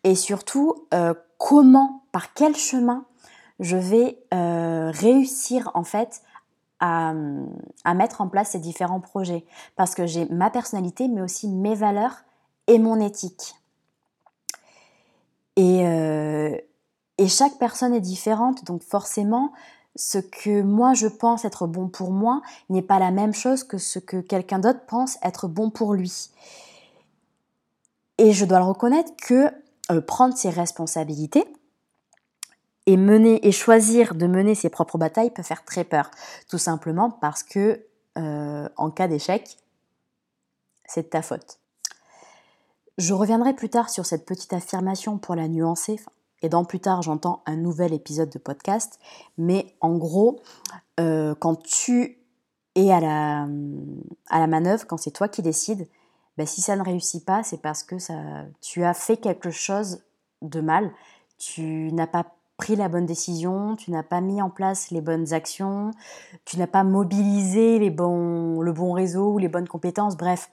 et 0.03 0.15
surtout 0.15 0.87
euh, 0.93 1.13
comment, 1.37 2.03
par 2.11 2.33
quel 2.33 2.55
chemin 2.55 3.05
je 3.59 3.77
vais 3.77 4.19
euh, 4.33 4.91
réussir 4.91 5.71
en 5.73 5.83
fait 5.83 6.21
à, 6.79 7.13
à, 7.83 7.93
mettre 7.93 8.21
en 8.21 8.27
place 8.27 8.51
ces 8.51 8.59
différents 8.59 8.99
projets. 8.99 9.45
Parce 9.75 9.95
que 9.95 10.05
j'ai 10.05 10.25
ma 10.25 10.49
personnalité 10.49 11.07
mais 11.07 11.21
aussi 11.21 11.47
mes 11.47 11.75
valeurs 11.75 12.23
et 12.67 12.79
mon 12.79 12.99
éthique. 12.99 13.55
Et, 15.55 15.85
euh, 15.85 16.57
et 17.17 17.27
chaque 17.27 17.57
personne 17.59 17.93
est 17.93 18.01
différente, 18.01 18.65
donc 18.65 18.83
forcément, 18.83 19.51
ce 19.95 20.17
que 20.17 20.61
moi 20.61 20.93
je 20.93 21.07
pense 21.07 21.45
être 21.45 21.67
bon 21.67 21.87
pour 21.87 22.11
moi 22.11 22.41
n'est 22.69 22.81
pas 22.81 22.99
la 22.99 23.11
même 23.11 23.33
chose 23.33 23.63
que 23.63 23.77
ce 23.77 23.99
que 23.99 24.17
quelqu'un 24.17 24.59
d'autre 24.59 24.85
pense 24.87 25.17
être 25.21 25.47
bon 25.47 25.69
pour 25.69 25.93
lui. 25.93 26.29
Et 28.17 28.31
je 28.31 28.45
dois 28.45 28.59
le 28.59 28.65
reconnaître 28.65 29.11
que 29.17 29.51
euh, 29.91 30.01
prendre 30.01 30.35
ses 30.35 30.49
responsabilités 30.49 31.45
et 32.85 32.97
mener 32.97 33.45
et 33.47 33.51
choisir 33.51 34.15
de 34.15 34.27
mener 34.27 34.55
ses 34.55 34.69
propres 34.69 34.97
batailles 34.97 35.31
peut 35.31 35.43
faire 35.43 35.63
très 35.63 35.83
peur, 35.83 36.09
tout 36.49 36.57
simplement 36.57 37.09
parce 37.09 37.43
que 37.43 37.85
euh, 38.17 38.69
en 38.77 38.91
cas 38.91 39.07
d'échec, 39.07 39.57
c'est 40.85 41.03
de 41.03 41.07
ta 41.07 41.21
faute. 41.21 41.59
Je 42.97 43.13
reviendrai 43.13 43.53
plus 43.53 43.69
tard 43.69 43.89
sur 43.89 44.05
cette 44.05 44.25
petite 44.25 44.53
affirmation 44.53 45.17
pour 45.17 45.35
la 45.35 45.47
nuancer, 45.47 45.99
et 46.43 46.49
dans 46.49 46.65
plus 46.65 46.79
tard 46.79 47.01
j'entends 47.01 47.41
un 47.47 47.55
nouvel 47.55 47.93
épisode 47.93 48.29
de 48.29 48.37
podcast. 48.37 48.99
Mais 49.37 49.75
en 49.81 49.97
gros, 49.97 50.41
euh, 50.99 51.33
quand 51.39 51.55
tu 51.63 52.19
es 52.75 52.91
à 52.91 52.99
la, 52.99 53.47
à 54.29 54.39
la 54.39 54.47
manœuvre, 54.47 54.85
quand 54.85 54.97
c'est 54.97 55.11
toi 55.11 55.27
qui 55.27 55.41
décides, 55.41 55.87
ben, 56.37 56.45
si 56.45 56.61
ça 56.61 56.75
ne 56.75 56.83
réussit 56.83 57.23
pas, 57.25 57.43
c'est 57.43 57.61
parce 57.61 57.83
que 57.83 57.99
ça, 57.99 58.15
tu 58.61 58.83
as 58.83 58.93
fait 58.93 59.17
quelque 59.17 59.51
chose 59.51 60.01
de 60.41 60.61
mal. 60.61 60.91
Tu 61.37 61.91
n'as 61.93 62.07
pas 62.07 62.25
pris 62.57 62.75
la 62.75 62.89
bonne 62.89 63.05
décision, 63.05 63.75
tu 63.75 63.91
n'as 63.91 64.03
pas 64.03 64.21
mis 64.21 64.41
en 64.41 64.49
place 64.49 64.91
les 64.91 65.01
bonnes 65.01 65.33
actions, 65.33 65.91
tu 66.45 66.57
n'as 66.57 66.67
pas 66.67 66.83
mobilisé 66.83 67.79
les 67.79 67.89
bons, 67.89 68.61
le 68.61 68.71
bon 68.71 68.93
réseau 68.93 69.33
ou 69.33 69.37
les 69.37 69.47
bonnes 69.47 69.67
compétences. 69.67 70.17
Bref, 70.17 70.49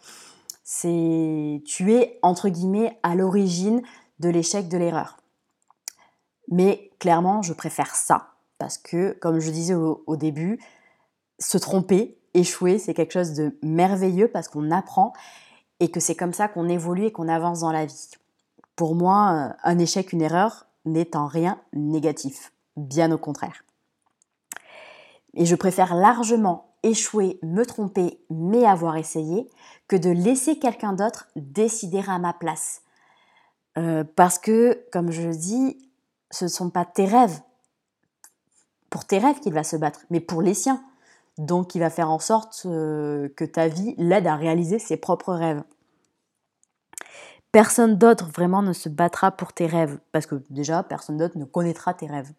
c'est 0.64 1.62
tu 1.66 1.94
es 1.94 2.18
entre 2.22 2.48
guillemets 2.48 2.98
à 3.02 3.14
l'origine 3.14 3.82
de 4.18 4.28
l'échec 4.28 4.68
de 4.68 4.78
l'erreur. 4.78 5.19
Mais 6.50 6.90
clairement, 6.98 7.42
je 7.42 7.52
préfère 7.52 7.94
ça 7.94 8.34
parce 8.58 8.76
que, 8.76 9.16
comme 9.20 9.38
je 9.38 9.50
disais 9.50 9.74
au, 9.74 10.16
début, 10.16 10.60
se 11.38 11.56
tromper, 11.56 12.18
échouer, 12.34 12.78
c'est 12.78 12.92
quelque 12.92 13.12
chose 13.12 13.32
de 13.32 13.56
merveilleux 13.62 14.28
parce 14.28 14.48
qu'on 14.48 14.70
apprend 14.70 15.14
et 15.78 15.90
que 15.90 16.00
c'est 16.00 16.14
comme 16.14 16.34
ça 16.34 16.48
qu'on 16.48 16.68
évolue 16.68 17.06
et 17.06 17.12
qu'on 17.12 17.28
avance 17.28 17.60
dans 17.60 17.72
la 17.72 17.86
vie. 17.86 18.10
Pour 18.76 18.94
moi, 18.94 19.32
euh, 19.32 19.54
un 19.64 19.78
échec, 19.78 20.12
une 20.12 20.20
erreur 20.20 20.66
n'est 20.84 21.16
en 21.16 21.26
rien 21.26 21.58
négatif, 21.72 22.52
bien 22.76 23.10
au 23.12 23.18
contraire. 23.18 23.64
Et 25.34 25.46
je 25.46 25.54
préfère 25.54 25.94
largement 25.94 26.74
échouer, 26.82 27.38
me 27.42 27.64
tromper, 27.64 28.20
mais 28.30 28.64
avoir 28.64 28.96
essayé, 28.96 29.48
que 29.88 29.96
de 29.96 30.10
laisser 30.10 30.58
quelqu'un 30.58 30.92
d'autre 30.92 31.28
décider 31.36 32.02
à 32.06 32.18
ma 32.18 32.32
place. 32.32 32.82
Euh, 33.78 34.04
parce 34.16 34.38
que, 34.38 34.84
comme 34.92 35.10
je 35.10 35.28
dis, 35.28 35.78
ce 36.30 36.44
ne 36.44 36.50
sont 36.50 36.70
pas 36.70 36.84
tes 36.84 37.06
rêves, 37.06 37.40
pour 38.90 39.04
tes 39.04 39.18
rêves 39.18 39.40
qu'il 39.40 39.54
va 39.54 39.64
se 39.64 39.76
battre, 39.76 40.00
mais 40.10 40.20
pour 40.20 40.42
les 40.42 40.54
siens. 40.54 40.82
Donc 41.38 41.74
il 41.74 41.78
va 41.78 41.90
faire 41.90 42.10
en 42.10 42.18
sorte 42.18 42.62
euh, 42.66 43.28
que 43.36 43.44
ta 43.44 43.68
vie 43.68 43.94
l'aide 43.96 44.26
à 44.26 44.36
réaliser 44.36 44.78
ses 44.78 44.96
propres 44.96 45.32
rêves. 45.32 45.62
Personne 47.52 47.96
d'autre 47.96 48.28
vraiment 48.28 48.62
ne 48.62 48.72
se 48.72 48.88
battra 48.88 49.32
pour 49.32 49.52
tes 49.52 49.66
rêves, 49.66 49.98
parce 50.12 50.26
que 50.26 50.36
déjà, 50.50 50.82
personne 50.82 51.16
d'autre 51.16 51.38
ne 51.38 51.44
connaîtra 51.44 51.94
tes 51.94 52.06
rêves. 52.06 52.30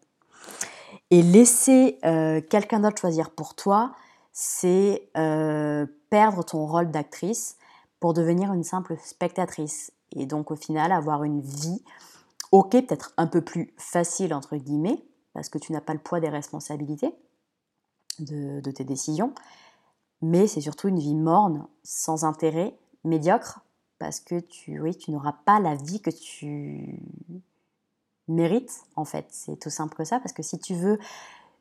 Et 1.10 1.22
laisser 1.22 1.98
euh, 2.04 2.40
quelqu'un 2.40 2.80
d'autre 2.80 2.98
choisir 2.98 3.30
pour 3.30 3.54
toi, 3.54 3.92
c'est 4.32 5.10
euh, 5.18 5.86
perdre 6.08 6.42
ton 6.42 6.64
rôle 6.64 6.90
d'actrice 6.90 7.56
pour 8.00 8.14
devenir 8.14 8.52
une 8.54 8.64
simple 8.64 8.96
spectatrice. 9.04 9.92
Et 10.16 10.24
donc 10.24 10.50
au 10.50 10.56
final, 10.56 10.92
avoir 10.92 11.24
une 11.24 11.42
vie, 11.42 11.82
ok, 12.52 12.70
peut-être 12.70 13.14
un 13.16 13.26
peu 13.26 13.40
plus 13.40 13.74
facile, 13.78 14.32
entre 14.34 14.56
guillemets, 14.56 15.02
parce 15.32 15.48
que 15.48 15.58
tu 15.58 15.72
n'as 15.72 15.80
pas 15.80 15.94
le 15.94 15.98
poids 15.98 16.20
des 16.20 16.28
responsabilités 16.28 17.14
de, 18.18 18.70
tes 18.70 18.84
décisions, 18.84 19.34
mais 20.20 20.46
c'est 20.46 20.60
surtout 20.60 20.88
une 20.88 20.98
vie 20.98 21.14
morne, 21.14 21.66
sans 21.82 22.24
intérêt, 22.24 22.78
médiocre, 23.04 23.60
parce 23.98 24.20
que 24.20 24.38
tu, 24.38 24.78
oui, 24.80 24.96
tu 24.96 25.10
n'auras 25.10 25.32
pas 25.44 25.60
la 25.60 25.74
vie 25.74 26.00
que 26.00 26.10
tu 26.10 27.00
mérites, 28.28 28.82
en 28.96 29.04
fait. 29.04 29.26
C'est 29.30 29.56
tout 29.58 29.70
simple 29.70 29.96
que 29.96 30.04
ça, 30.04 30.20
parce 30.20 30.32
que 30.32 30.42
si 30.42 30.58
tu 30.58 30.74
veux, 30.74 30.98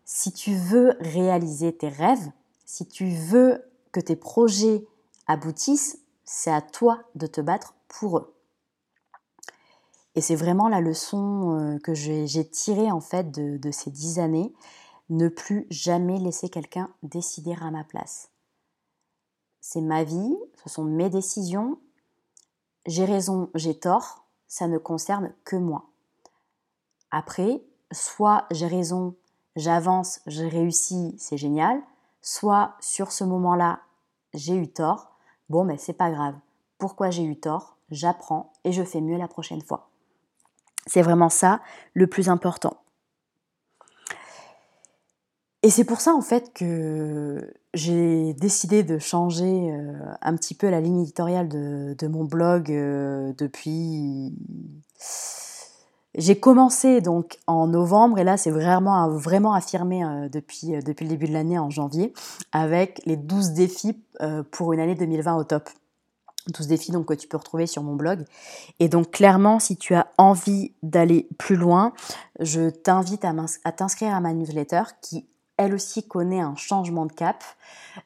si 0.04 0.34
tu 0.34 0.54
veux 0.54 0.98
réaliser 1.00 1.76
tes 1.76 1.90
rêves, 1.90 2.32
si 2.66 2.86
tu 2.86 3.10
veux 3.10 3.64
que 3.94 4.02
tes 4.02 4.18
projets 4.18 4.86
aboutissent, 5.28 6.00
c'est 6.26 6.52
à 6.52 6.62
toi 6.62 7.00
de 7.16 7.28
te 7.28 7.40
battre 7.40 7.76
pour 7.88 8.18
eux. 8.18 8.34
Et 10.16 10.22
c'est 10.22 10.36
vraiment 10.36 10.68
la 10.68 10.82
leçon 10.82 11.58
euh, 11.58 11.80
que 11.80 11.94
j'ai 11.94 12.50
tirée 12.50 12.92
en 12.92 13.00
fait 13.00 13.32
de, 13.32 13.58
de 13.58 13.72
ces 13.72 13.92
dix 13.92 14.20
années, 14.20 14.54
ne 15.10 15.28
plus 15.28 15.68
jamais 15.70 16.20
laisser 16.20 16.50
quelqu'un 16.50 16.90
décider 17.04 17.56
à 17.62 17.72
ma 17.72 17.84
place. 17.84 18.30
C'est 19.60 19.82
ma 19.82 20.04
vie, 20.04 20.36
ce 20.64 20.70
sont 20.70 20.84
mes 20.84 21.10
décisions, 21.10 21.78
j'ai 22.86 23.06
raison, 23.06 23.50
j'ai 23.54 23.78
tort, 23.78 24.26
ça 24.48 24.68
ne 24.68 24.78
concerne 24.78 25.34
que 25.44 25.56
moi. 25.56 25.86
Après, 27.12 27.62
soit 27.92 28.46
j'ai 28.52 28.68
raison, 28.68 29.16
j'avance, 29.56 30.22
j'ai 30.26 30.48
réussi, 30.48 31.14
c'est 31.20 31.38
génial, 31.38 31.82
soit 32.22 32.76
sur 32.80 33.12
ce 33.12 33.24
moment-là, 33.24 33.82
j'ai 34.34 34.56
eu 34.56 34.68
tort, 34.68 35.12
bon 35.50 35.64
mais 35.64 35.78
c'est 35.78 35.94
pas 35.94 36.10
grave. 36.10 36.36
Pourquoi 36.78 37.12
j'ai 37.12 37.24
eu 37.24 37.40
tort? 37.40 37.78
J'apprends 37.92 38.54
et 38.64 38.72
je 38.72 38.84
fais 38.84 39.02
mieux 39.02 39.18
la 39.18 39.28
prochaine 39.28 39.62
fois. 39.62 39.91
C'est 40.88 41.02
vraiment 41.02 41.30
ça 41.30 41.62
le 41.94 42.08
plus 42.08 42.30
important. 42.30 42.82
Et 45.64 45.70
c'est 45.70 45.84
pour 45.84 46.02
ça 46.02 46.14
en 46.14 46.22
fait 46.22 46.54
que 46.54 47.54
j'ai 47.74 48.34
décidé 48.34 48.84
de 48.84 48.98
changer 48.98 49.72
euh, 49.72 49.94
un 50.22 50.36
petit 50.36 50.56
peu 50.56 50.70
la 50.70 50.82
ligne 50.82 51.02
éditoriale 51.02 51.48
de, 51.48 52.08
mon 52.08 52.26
blog 52.26 52.72
euh, 52.72 53.32
depuis. 53.38 54.34
J'ai 56.16 56.40
commencé 56.40 57.00
donc 57.00 57.38
en 57.46 57.68
novembre 57.68 58.18
et 58.18 58.24
là 58.24 58.38
c'est 58.38 58.50
vraiment, 58.50 59.54
affirmé 59.54 60.04
euh, 60.04 60.30
depuis, 60.30 60.72
depuis 60.84 61.06
le 61.06 61.10
début 61.10 61.28
de 61.28 61.34
l'année 61.34 61.60
en 61.60 61.70
janvier 61.70 62.12
avec 62.52 63.02
les 63.06 63.16
12 63.16 63.52
défis 63.52 64.04
pour 64.52 64.74
une 64.74 64.80
année 64.80 64.96
2020 64.96 65.36
au 65.36 65.44
top. 65.44 65.70
12 66.48 66.68
défis 66.68 66.92
donc 66.92 67.08
que 67.08 67.14
tu 67.14 67.28
peux 67.28 67.38
retrouver 67.38 67.68
sur 67.68 67.84
mon 67.84 67.96
blog. 67.96 68.26
Et 68.80 68.90
donc 68.90 69.12
clairement, 69.12 69.60
si 69.60 69.78
tu 69.78 69.94
as 69.94 70.08
envie 70.18 70.74
d'aller 70.82 71.28
plus 71.38 71.56
loin, 71.56 71.94
je 72.40 72.70
t'invite 72.70 73.26
à 73.26 73.72
t'inscrire 73.72 74.16
à 74.16 74.20
ma 74.20 74.34
newsletter 74.34 74.84
qui 75.02 75.28
elle 75.58 75.76
aussi 75.76 76.08
connaît 76.08 76.40
un 76.40 76.56
changement 76.56 77.06
de 77.06 77.12
cap 77.12 77.44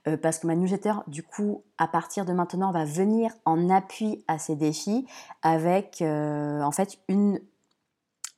euh, 0.08 0.18
parce 0.18 0.40
que 0.40 0.48
ma 0.48 0.56
newsletter, 0.56 0.94
du 1.08 1.24
coup, 1.24 1.64
à 1.78 1.88
partir 1.88 2.26
de 2.26 2.34
maintenant, 2.34 2.72
va 2.72 2.86
venir 2.86 3.32
en 3.46 3.70
appui 3.70 4.24
à 4.28 4.38
ces 4.38 4.56
défis 4.56 5.06
avec 5.42 6.02
euh, 6.02 6.62
en 6.62 6.72
fait 6.72 6.98
une, 7.08 7.40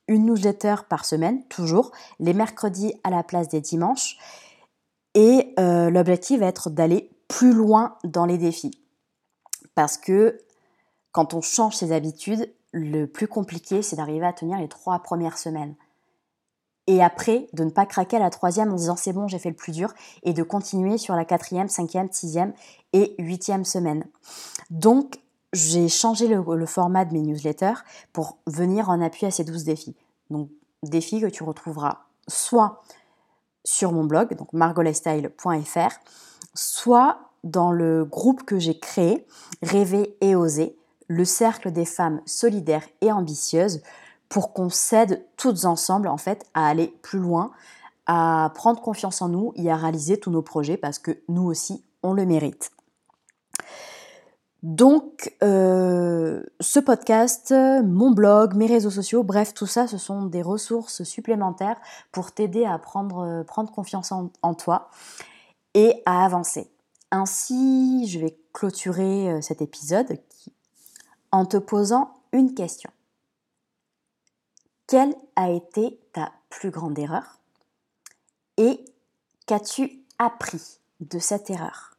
une 0.06 0.26
newsletter 0.26 0.76
par 0.88 1.04
semaine, 1.04 1.42
toujours, 1.48 1.90
les 2.20 2.34
mercredis 2.34 2.94
à 3.02 3.10
la 3.10 3.22
place 3.22 3.48
des 3.48 3.60
dimanches. 3.60 4.18
Et 5.14 5.52
euh, 5.58 5.90
l'objectif 5.90 6.40
va 6.40 6.46
être 6.46 6.70
d'aller 6.70 7.10
plus 7.26 7.52
loin 7.52 7.96
dans 8.04 8.24
les 8.24 8.38
défis. 8.38 8.70
Parce 9.78 9.96
que 9.96 10.40
quand 11.12 11.34
on 11.34 11.40
change 11.40 11.76
ses 11.76 11.92
habitudes, 11.92 12.52
le 12.72 13.06
plus 13.06 13.28
compliqué, 13.28 13.80
c'est 13.80 13.94
d'arriver 13.94 14.26
à 14.26 14.32
tenir 14.32 14.58
les 14.58 14.66
trois 14.66 14.98
premières 15.04 15.38
semaines 15.38 15.76
et 16.88 17.00
après 17.00 17.48
de 17.52 17.62
ne 17.62 17.70
pas 17.70 17.86
craquer 17.86 18.16
à 18.16 18.18
la 18.18 18.30
troisième 18.30 18.72
en 18.72 18.74
disant 18.74 18.96
c'est 18.96 19.12
bon, 19.12 19.28
j'ai 19.28 19.38
fait 19.38 19.50
le 19.50 19.54
plus 19.54 19.70
dur, 19.70 19.94
et 20.24 20.32
de 20.32 20.42
continuer 20.42 20.98
sur 20.98 21.14
la 21.14 21.24
quatrième, 21.24 21.68
cinquième, 21.68 22.08
sixième 22.10 22.54
et 22.92 23.14
huitième 23.20 23.64
semaine. 23.64 24.04
Donc, 24.70 25.20
j'ai 25.52 25.88
changé 25.88 26.26
le, 26.26 26.66
format 26.66 27.04
de 27.04 27.12
mes 27.12 27.22
newsletters 27.22 27.84
pour 28.12 28.38
venir 28.48 28.90
en 28.90 29.00
appui 29.00 29.26
à 29.26 29.30
ces 29.30 29.44
12 29.44 29.62
défis. 29.62 29.94
Donc, 30.30 30.50
défis 30.82 31.20
que 31.20 31.26
tu 31.26 31.44
retrouveras 31.44 31.98
soit 32.26 32.82
sur 33.64 33.92
mon 33.92 34.02
blog, 34.02 34.34
donc 34.34 34.52
margolestyle.fr, 34.52 36.00
soit 36.54 37.27
dans 37.44 37.72
le 37.72 38.04
groupe 38.04 38.44
que 38.44 38.58
j'ai 38.58 38.78
créé, 38.78 39.26
Rêver 39.62 40.16
et 40.20 40.34
Oser, 40.34 40.76
le 41.08 41.24
cercle 41.24 41.72
des 41.72 41.84
femmes 41.84 42.20
solidaires 42.26 42.86
et 43.00 43.10
ambitieuses, 43.10 43.82
pour 44.28 44.52
qu'on 44.52 44.68
s'aide 44.68 45.24
toutes 45.36 45.64
ensemble 45.64 46.08
en 46.08 46.18
fait 46.18 46.44
à 46.54 46.68
aller 46.68 46.94
plus 47.02 47.18
loin, 47.18 47.50
à 48.06 48.52
prendre 48.54 48.80
confiance 48.80 49.22
en 49.22 49.28
nous 49.28 49.52
et 49.56 49.70
à 49.70 49.76
réaliser 49.76 50.18
tous 50.18 50.30
nos 50.30 50.42
projets 50.42 50.76
parce 50.76 50.98
que 50.98 51.18
nous 51.28 51.44
aussi 51.44 51.84
on 52.02 52.12
le 52.12 52.26
mérite. 52.26 52.70
Donc, 54.62 55.32
euh, 55.44 56.42
ce 56.58 56.80
podcast, 56.80 57.52
mon 57.52 58.10
blog, 58.10 58.54
mes 58.54 58.66
réseaux 58.66 58.90
sociaux, 58.90 59.22
bref, 59.22 59.54
tout 59.54 59.66
ça, 59.66 59.86
ce 59.86 59.98
sont 59.98 60.26
des 60.26 60.42
ressources 60.42 61.04
supplémentaires 61.04 61.76
pour 62.10 62.32
t'aider 62.32 62.64
à 62.64 62.76
prendre, 62.78 63.44
confiance 63.72 64.10
en, 64.10 64.54
toi 64.54 64.90
et 65.74 66.02
à 66.06 66.24
avancer. 66.24 66.68
Ainsi, 67.10 68.06
je 68.06 68.18
vais 68.18 68.38
clôturer 68.52 69.30
euh, 69.30 69.40
cet 69.40 69.62
épisode 69.62 70.20
en 71.32 71.46
te 71.46 71.56
posant 71.56 72.14
une 72.32 72.54
question. 72.54 72.90
Quelle 74.86 75.14
a 75.36 75.50
été 75.50 76.00
ta 76.12 76.32
plus 76.48 76.70
grande 76.70 76.98
erreur 76.98 77.38
Et 78.56 78.84
qu'as-tu 79.46 80.04
appris 80.18 80.80
de 81.00 81.18
cette 81.18 81.50
erreur? 81.50 81.94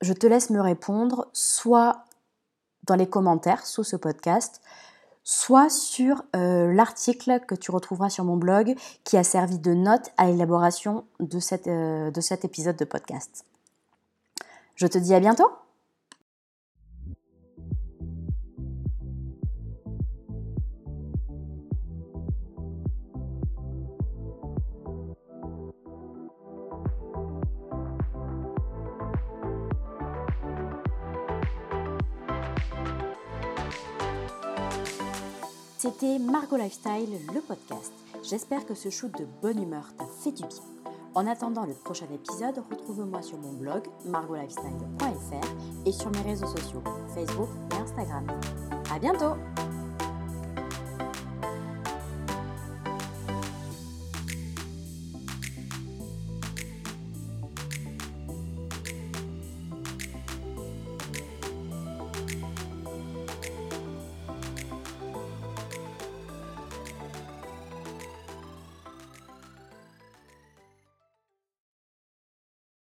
Je 0.00 0.12
te 0.12 0.26
laisse 0.26 0.50
me 0.50 0.60
répondre 0.60 1.28
soit 1.32 2.04
dans 2.84 2.96
les 2.96 3.08
commentaires 3.08 3.64
sous 3.64 3.84
ce 3.84 3.96
podcast, 3.96 4.60
soit 5.24 5.70
sur 5.70 6.22
euh, 6.34 6.72
l'article 6.72 7.40
que 7.46 7.54
tu 7.54 7.70
retrouveras 7.70 8.10
sur 8.10 8.24
mon 8.24 8.36
blog 8.36 8.74
qui 9.04 9.16
a 9.16 9.24
servi 9.24 9.58
de 9.58 9.74
note 9.74 10.10
à 10.16 10.26
l'élaboration 10.26 11.04
de, 11.20 11.38
euh, 11.68 12.10
de 12.10 12.20
cet 12.20 12.44
épisode 12.44 12.76
de 12.76 12.84
podcast. 12.84 13.44
Je 14.74 14.86
te 14.86 14.98
dis 14.98 15.14
à 15.14 15.20
bientôt 15.20 15.50
C'était 35.82 36.20
Margot 36.20 36.56
Lifestyle, 36.56 37.10
le 37.34 37.40
podcast. 37.40 37.92
J'espère 38.22 38.64
que 38.64 38.72
ce 38.72 38.88
shoot 38.88 39.10
de 39.18 39.26
bonne 39.42 39.60
humeur 39.60 39.88
t'a 39.98 40.06
fait 40.22 40.30
du 40.30 40.44
bien. 40.44 40.62
En 41.16 41.26
attendant 41.26 41.66
le 41.66 41.74
prochain 41.74 42.06
épisode, 42.14 42.62
retrouve-moi 42.70 43.20
sur 43.20 43.36
mon 43.38 43.52
blog 43.54 43.82
margolifestyle.fr 44.04 45.84
et 45.84 45.90
sur 45.90 46.12
mes 46.12 46.22
réseaux 46.22 46.46
sociaux 46.46 46.84
Facebook 47.16 47.48
et 47.72 47.82
Instagram. 47.82 48.28
À 48.94 49.00
bientôt! 49.00 49.34